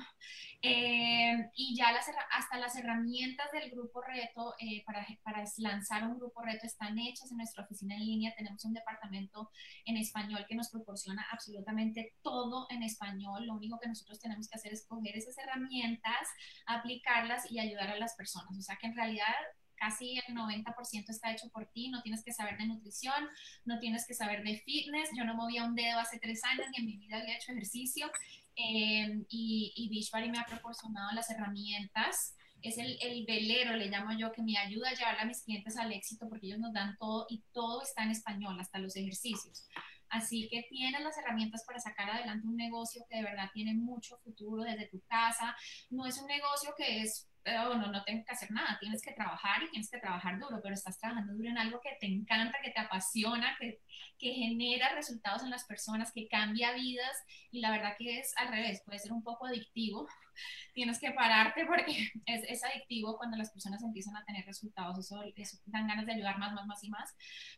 Eh, 0.62 1.51
y 1.55 1.77
ya 1.77 1.92
las, 1.92 2.07
hasta 2.31 2.57
las 2.57 2.75
herramientas 2.77 3.53
del 3.53 3.70
grupo 3.70 4.01
reto 4.01 4.55
eh, 4.59 4.83
para, 4.87 5.07
para 5.22 5.44
lanzar 5.59 6.05
un 6.09 6.18
grupo 6.18 6.40
reto 6.40 6.66
están 6.66 6.98
hechas 6.98 7.31
en 7.31 7.37
nuestra 7.37 7.64
oficina 7.64 7.94
en 7.94 8.07
línea. 8.07 8.35
Tenemos 8.35 8.64
un 8.64 8.72
departamento 8.72 9.51
en 9.85 9.98
español 9.98 10.46
que 10.48 10.55
nos 10.55 10.70
proporciona 10.70 11.27
absolutamente 11.31 12.14
todo 12.22 12.66
en 12.70 12.83
español. 12.83 13.44
Lo 13.44 13.55
único 13.55 13.79
que 13.79 13.88
nosotros 13.88 14.18
tenemos 14.18 14.48
que 14.48 14.57
hacer 14.57 14.72
es 14.72 14.87
coger 14.87 15.14
esas 15.14 15.37
herramientas, 15.37 16.27
aplicarlas 16.64 17.51
y 17.51 17.59
ayudar 17.59 17.90
a 17.90 17.98
las 17.98 18.14
personas. 18.14 18.57
O 18.59 18.62
sea 18.62 18.77
que 18.77 18.87
en 18.87 18.96
realidad 18.96 19.35
casi 19.83 20.16
el 20.29 20.35
90% 20.37 21.11
está 21.11 21.33
hecho 21.33 21.48
por 21.48 21.66
ti, 21.66 21.88
no 21.88 22.03
tienes 22.03 22.22
que 22.22 22.33
saber 22.33 22.57
de 22.57 22.66
nutrición, 22.66 23.29
no 23.64 23.81
tienes 23.81 24.07
que 24.07 24.14
saber 24.14 24.44
de 24.44 24.59
fitness, 24.59 25.11
yo 25.16 25.25
no 25.25 25.35
movía 25.35 25.64
un 25.64 25.75
dedo 25.75 25.98
hace 25.98 26.20
tres 26.20 26.44
años 26.44 26.66
ni 26.70 26.79
en 26.79 26.87
mi 26.87 26.96
vida 26.98 27.18
había 27.18 27.37
hecho 27.37 27.51
ejercicio 27.51 28.09
eh, 28.57 29.25
y, 29.29 29.73
y 29.77 30.31
me 30.31 30.38
ha 30.38 30.47
proporcionado 30.47 31.12
las 31.12 31.31
herramientas 31.31 32.35
es 32.62 32.79
el, 32.79 32.97
el, 33.03 33.25
velero, 33.27 33.77
le 33.77 33.88
llamo 33.88 34.17
yo, 34.17 34.31
que 34.33 34.43
me 34.43 34.57
ayuda 34.57 34.91
a 34.91 34.95
llevar 34.95 35.19
a 35.19 35.25
mis 35.25 35.43
clientes 35.43 35.77
al 35.77 35.93
éxito 35.93 36.29
porque 36.29 36.47
ellos 36.47 36.61
nos 36.61 36.73
dan 36.73 36.97
todo 36.97 37.27
y 37.29 37.43
todo 37.53 37.83
está 37.83 38.05
en 38.05 38.11
español, 38.11 38.59
hasta 38.61 38.79
los 38.79 38.97
ejercicios. 38.97 39.67
Así 40.09 40.49
que 40.51 40.67
tienes 40.69 41.03
las 41.03 41.17
herramientas 41.19 41.65
para 41.67 41.81
sacar 41.81 42.11
adelante 42.11 42.47
un 42.47 42.57
negocio 42.57 43.05
que 43.09 43.17
de 43.17 43.23
verdad 43.23 43.49
tiene 43.53 43.75
mucho 43.75 44.19
futuro 44.19 44.62
desde 44.62 44.88
tu 44.88 45.01
casa. 45.09 45.57
No 45.91 46.07
es 46.07 46.19
un 46.19 46.27
negocio 46.27 46.75
que 46.77 47.01
es 47.01 47.29
oh, 47.44 47.74
no, 47.74 47.90
no 47.90 48.05
tengo 48.05 48.24
que 48.24 48.33
hacer 48.33 48.50
nada, 48.50 48.78
tienes 48.81 49.02
que 49.02 49.12
trabajar 49.12 49.62
y 49.62 49.70
tienes 49.70 49.90
que 49.90 49.98
trabajar 49.98 50.38
duro, 50.38 50.61
pero 50.62 50.74
estás 50.74 50.98
trabajando 50.98 51.35
duro 51.35 51.48
en 51.48 51.59
algo 51.59 51.81
que 51.81 51.96
te 52.00 52.07
encanta, 52.07 52.59
que 52.62 52.70
te 52.70 52.81
apasiona, 52.81 53.57
que, 53.59 53.81
que 54.18 54.33
genera 54.33 54.94
resultados 54.94 55.42
en 55.42 55.50
las 55.50 55.64
personas, 55.64 56.12
que 56.12 56.28
cambia 56.28 56.72
vidas 56.72 57.16
y 57.50 57.61
la 57.61 57.70
verdad 57.70 57.94
que 57.98 58.20
es 58.20 58.33
al 58.37 58.48
revés, 58.48 58.83
puede 58.85 58.98
ser 58.98 59.12
un 59.12 59.22
poco 59.22 59.46
adictivo. 59.46 60.09
Tienes 60.74 60.98
que 60.98 61.11
pararte 61.11 61.66
porque 61.66 62.11
es, 62.26 62.44
es 62.48 62.64
adictivo 62.64 63.18
cuando 63.18 63.37
las 63.37 63.50
personas 63.50 63.83
empiezan 63.83 64.16
a 64.16 64.24
tener 64.24 64.44
resultados, 64.46 64.98
eso, 64.98 65.22
eso, 65.37 65.59
dan 65.66 65.88
ganas 65.88 66.07
de 66.07 66.12
ayudar 66.12 66.38
más, 66.38 66.52
más, 66.52 66.66
más 66.66 66.85
y 66.85 66.90
más, 66.90 67.14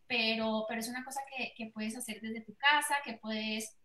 pero, 0.06 0.64
pero 0.68 0.80
es 0.80 0.88
una 0.88 1.04
cosa 1.04 1.20
que, 1.36 1.52
que 1.56 1.70
puedes 1.70 1.96
hacer 1.96 2.20
desde 2.20 2.40
tu 2.40 2.54
casa, 2.56 2.96
que 3.04 3.14
puedes, 3.14 3.76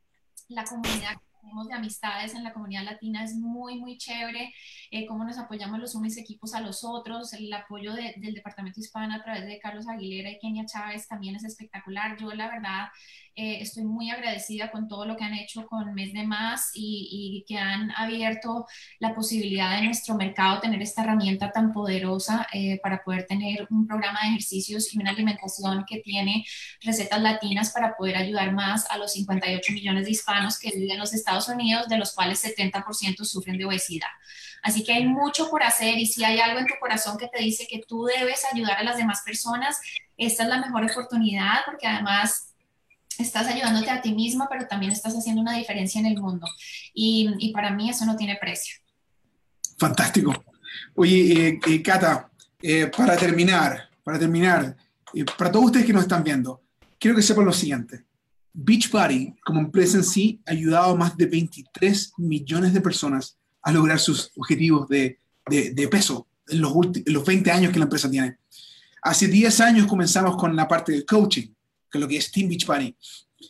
la 0.47 0.63
comunidad 0.63 1.17
tenemos 1.39 1.67
de 1.67 1.73
amistades 1.73 2.33
en 2.35 2.43
la 2.43 2.53
comunidad 2.53 2.83
latina 2.83 3.23
es 3.23 3.35
muy, 3.35 3.79
muy 3.79 3.97
chévere, 3.97 4.53
eh, 4.91 5.05
cómo 5.05 5.23
nos 5.23 5.37
apoyamos 5.37 5.79
los 5.79 5.95
unos 5.95 6.17
equipos 6.17 6.53
a 6.53 6.61
los 6.61 6.83
otros, 6.83 7.33
el 7.33 7.51
apoyo 7.53 7.93
del 7.93 8.33
Departamento 8.33 8.79
Hispano 8.79 9.15
a 9.15 9.23
través 9.23 9.45
de 9.45 9.59
Carlos 9.59 9.87
Aguilera 9.87 10.31
y 10.31 10.39
Kenia 10.39 10.65
Chávez 10.65 11.07
también 11.07 11.35
es 11.35 11.43
espectacular. 11.43 12.17
Yo 12.17 12.31
la 12.33 12.47
verdad 12.47 12.87
eh, 13.41 13.61
estoy 13.61 13.83
muy 13.85 14.09
agradecida 14.09 14.69
con 14.69 14.89
todo 14.89 15.05
lo 15.05 15.15
que 15.15 15.23
han 15.23 15.33
hecho 15.33 15.65
con 15.65 15.93
Mes 15.93 16.11
de 16.11 16.27
Más 16.27 16.71
y, 16.73 17.45
que 17.47 17.57
han 17.57 17.89
abierto 17.91 18.65
la 18.99 19.15
posibilidad 19.15 19.77
de 19.77 19.85
nuestro 19.85 20.15
mercado 20.15 20.59
tener 20.59 20.81
esta 20.81 21.03
herramienta 21.03 21.51
tan 21.51 21.71
poderosa 21.71 22.47
eh, 22.51 22.79
para 22.83 23.01
poder 23.01 23.25
tener 23.27 23.65
un 23.69 23.87
programa 23.87 24.19
de 24.23 24.29
ejercicios 24.29 24.93
y 24.93 24.99
una 24.99 25.11
alimentación 25.11 25.85
que 25.87 25.99
tiene 25.99 26.45
recetas 26.81 27.21
latinas 27.21 27.71
para 27.71 27.95
poder 27.95 28.17
ayudar 28.17 28.53
más 28.53 28.89
a 28.91 28.97
los 28.97 29.13
58 29.13 29.71
millones 29.71 30.05
de 30.05 30.11
hispanos 30.11 30.59
que 30.59 30.71
viven 30.71 30.91
en 30.91 30.99
los 30.99 31.13
Estados 31.13 31.28
Unidos, 31.49 31.87
de 31.87 31.97
los 31.97 32.13
cuales 32.13 32.43
70% 32.43 33.23
sufren 33.23 33.57
de 33.57 33.65
obesidad. 33.65 34.07
Así 34.61 34.83
que 34.83 34.93
hay 34.93 35.05
mucho 35.05 35.49
por 35.49 35.63
hacer 35.63 35.97
y 35.97 36.05
si 36.05 36.23
hay 36.23 36.39
algo 36.39 36.59
en 36.59 36.67
tu 36.67 36.73
corazón 36.79 37.17
que 37.17 37.27
te 37.27 37.41
dice 37.41 37.67
que 37.69 37.81
tú 37.87 38.05
debes 38.05 38.43
ayudar 38.51 38.77
a 38.77 38.83
las 38.83 38.97
demás 38.97 39.21
personas, 39.25 39.79
esta 40.17 40.43
es 40.43 40.49
la 40.49 40.59
mejor 40.59 40.83
oportunidad 40.83 41.59
porque 41.65 41.87
además 41.87 42.53
estás 43.17 43.47
ayudándote 43.47 43.89
a 43.89 44.01
ti 44.01 44.13
misma, 44.13 44.47
pero 44.49 44.67
también 44.67 44.91
estás 44.91 45.13
haciendo 45.13 45.41
una 45.41 45.55
diferencia 45.55 45.99
en 45.99 46.07
el 46.07 46.19
mundo. 46.19 46.47
Y, 46.93 47.33
y 47.39 47.53
para 47.53 47.71
mí 47.71 47.89
eso 47.89 48.05
no 48.05 48.15
tiene 48.15 48.37
precio. 48.37 48.75
Fantástico. 49.77 50.33
Oye, 50.95 51.47
eh, 51.47 51.59
eh 51.67 51.81
Cata, 51.81 52.29
eh, 52.61 52.87
para 52.95 53.15
terminar, 53.15 53.89
para 54.03 54.19
terminar, 54.19 54.75
eh, 55.13 55.25
para 55.37 55.51
todos 55.51 55.67
ustedes 55.67 55.85
que 55.85 55.93
nos 55.93 56.03
están 56.03 56.23
viendo, 56.23 56.61
quiero 56.99 57.15
que 57.15 57.23
sepan 57.23 57.45
lo 57.45 57.53
siguiente. 57.53 58.03
Beachbody, 58.53 59.35
como 59.43 59.61
empresa 59.61 59.97
en 59.97 60.03
sí, 60.03 60.41
ha 60.45 60.51
ayudado 60.51 60.91
a 60.91 60.95
más 60.95 61.17
de 61.17 61.25
23 61.25 62.13
millones 62.17 62.73
de 62.73 62.81
personas 62.81 63.37
a 63.61 63.71
lograr 63.71 63.99
sus 63.99 64.31
objetivos 64.35 64.87
de, 64.87 65.19
peso 65.89 66.27
en 66.47 66.61
los, 66.61 66.73
en 66.93 67.13
los 67.13 67.25
20 67.25 67.51
años 67.51 67.71
que 67.71 67.79
la 67.79 67.85
empresa 67.85 68.09
tiene. 68.09 68.37
Hace 69.01 69.27
10 69.27 69.59
años 69.61 69.87
comenzamos 69.87 70.35
con 70.35 70.55
la 70.55 70.67
parte 70.67 70.91
del 70.91 71.05
coaching, 71.05 71.47
que 71.89 71.97
es 71.97 72.01
lo 72.01 72.07
que 72.07 72.17
es 72.17 72.31
Team 72.31 72.49
Beachbody, 72.49 72.95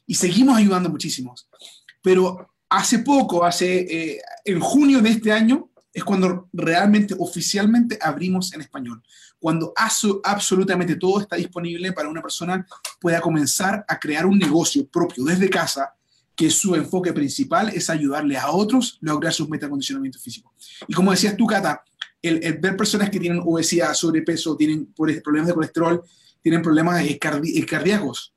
y 0.05 0.15
seguimos 0.15 0.57
ayudando 0.57 0.89
muchísimos. 0.89 1.47
Pero 2.01 2.49
hace 2.69 2.99
poco, 2.99 3.43
hace 3.43 3.79
eh, 3.79 4.21
en 4.45 4.59
junio 4.59 5.01
de 5.01 5.09
este 5.09 5.31
año, 5.31 5.69
es 5.91 6.03
cuando 6.03 6.47
realmente 6.53 7.15
oficialmente 7.17 7.97
abrimos 8.01 8.53
en 8.53 8.62
español. 8.62 9.01
Cuando 9.39 9.73
absolutamente 10.23 10.95
todo 10.95 11.21
está 11.21 11.38
disponible 11.38 11.93
para 11.93 12.10
una 12.10 12.21
persona 12.21 12.65
pueda 12.99 13.21
comenzar 13.21 13.86
a 13.88 13.97
crear 13.97 14.25
un 14.25 14.38
negocio 14.38 14.86
propio 14.88 15.23
desde 15.23 15.49
casa, 15.49 15.93
que 16.36 16.49
su 16.49 16.75
enfoque 16.75 17.12
principal 17.12 17.69
es 17.69 17.89
ayudarle 17.89 18.38
a 18.38 18.52
otros 18.52 18.97
a 19.02 19.06
lograr 19.08 19.34
sus 19.34 19.49
metas 19.49 19.67
de 19.67 19.71
condicionamiento 19.71 20.19
físico. 20.19 20.54
Y 20.88 20.93
como 20.93 21.12
decías 21.12 21.36
tú, 21.36 21.45
Cata, 21.45 21.84
el, 22.21 22.58
ver 22.60 22.78
personas 22.78 23.10
que 23.10 23.19
tienen 23.19 23.41
obesidad, 23.45 23.93
sobrepeso, 23.93 24.56
tienen 24.56 24.93
problemas 24.93 25.47
de 25.47 25.54
colesterol, 25.54 26.04
tienen 26.41 26.62
problemas 26.62 27.04
eh, 27.04 27.19
cardíacos, 27.19 28.34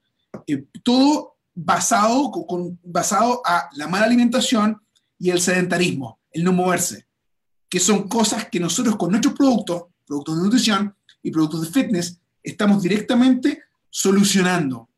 eh, 0.46 0.64
todo 0.82 1.36
basado, 1.54 2.30
con, 2.30 2.78
basado 2.82 3.42
a 3.44 3.68
la 3.74 3.86
mala 3.86 4.06
alimentación 4.06 4.80
y 5.18 5.30
el 5.30 5.40
sedentarismo, 5.40 6.20
el 6.32 6.44
no 6.44 6.52
moverse, 6.52 7.06
que 7.68 7.78
son 7.78 8.08
cosas 8.08 8.48
que 8.48 8.60
nosotros 8.60 8.96
con 8.96 9.10
nuestros 9.10 9.34
productos, 9.34 9.84
productos 10.06 10.36
de 10.36 10.42
nutrición 10.42 10.94
y 11.22 11.30
productos 11.30 11.62
de 11.62 11.82
fitness, 11.82 12.18
estamos 12.42 12.82
directamente 12.82 13.62
solucionando. 13.90 14.88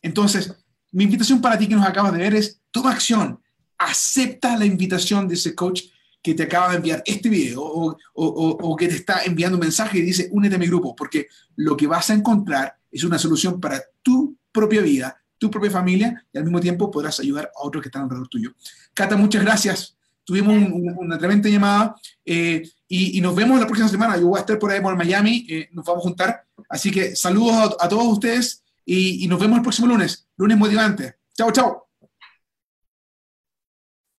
Entonces, 0.00 0.54
mi 0.90 1.04
invitación 1.04 1.40
para 1.40 1.58
ti 1.58 1.68
que 1.68 1.74
nos 1.74 1.86
acabas 1.86 2.12
de 2.12 2.18
ver 2.18 2.34
es, 2.34 2.60
toma 2.70 2.92
acción, 2.92 3.40
acepta 3.78 4.56
la 4.56 4.64
invitación 4.64 5.28
de 5.28 5.34
ese 5.34 5.54
coach 5.54 5.82
que 6.22 6.34
te 6.34 6.44
acaba 6.44 6.70
de 6.70 6.76
enviar 6.76 7.02
este 7.04 7.28
video 7.28 7.62
o, 7.62 7.96
o, 8.14 8.76
que 8.76 8.86
te 8.86 8.94
está 8.94 9.24
enviando 9.24 9.56
un 9.56 9.62
mensaje 9.62 9.98
y 9.98 10.02
dice, 10.02 10.28
únete 10.30 10.54
a 10.54 10.58
mi 10.58 10.66
grupo, 10.66 10.94
porque 10.94 11.26
lo 11.56 11.76
que 11.76 11.88
vas 11.88 12.10
a 12.10 12.14
encontrar 12.14 12.76
es 12.90 13.02
una 13.02 13.18
solución 13.18 13.60
para 13.60 13.82
tu 14.02 14.36
propia 14.52 14.82
vida, 14.82 15.16
tu 15.36 15.50
propia 15.50 15.70
familia 15.70 16.24
y 16.32 16.38
al 16.38 16.44
mismo 16.44 16.60
tiempo 16.60 16.90
podrás 16.90 17.18
ayudar 17.18 17.50
a 17.56 17.66
otros 17.66 17.82
que 17.82 17.88
están 17.88 18.02
alrededor 18.02 18.28
tuyo. 18.28 18.54
Cata, 18.94 19.16
muchas 19.16 19.42
gracias. 19.42 19.96
Tuvimos 20.24 20.54
una 20.96 21.18
tremenda 21.18 21.48
llamada 21.48 21.96
eh, 22.24 22.62
y, 22.88 23.20
nos 23.20 23.34
vemos 23.34 23.58
la 23.58 23.66
próxima 23.66 23.88
semana. 23.88 24.16
Yo 24.16 24.28
voy 24.28 24.38
a 24.38 24.40
estar 24.40 24.58
por 24.58 24.70
ahí 24.70 24.80
por 24.80 24.96
Miami, 24.96 25.46
eh, 25.48 25.68
nos 25.72 25.84
vamos 25.84 26.04
a 26.04 26.08
juntar. 26.08 26.44
Así 26.68 26.90
que 26.90 27.16
saludos 27.16 27.76
a, 27.80 27.88
todos 27.88 28.06
ustedes 28.06 28.62
y, 28.84 29.24
y 29.24 29.28
nos 29.28 29.40
vemos 29.40 29.56
el 29.56 29.62
próximo 29.62 29.88
lunes, 29.88 30.28
lunes 30.36 30.56
motivante. 30.58 31.16
Chao, 31.36 31.50
chao. 31.50 31.91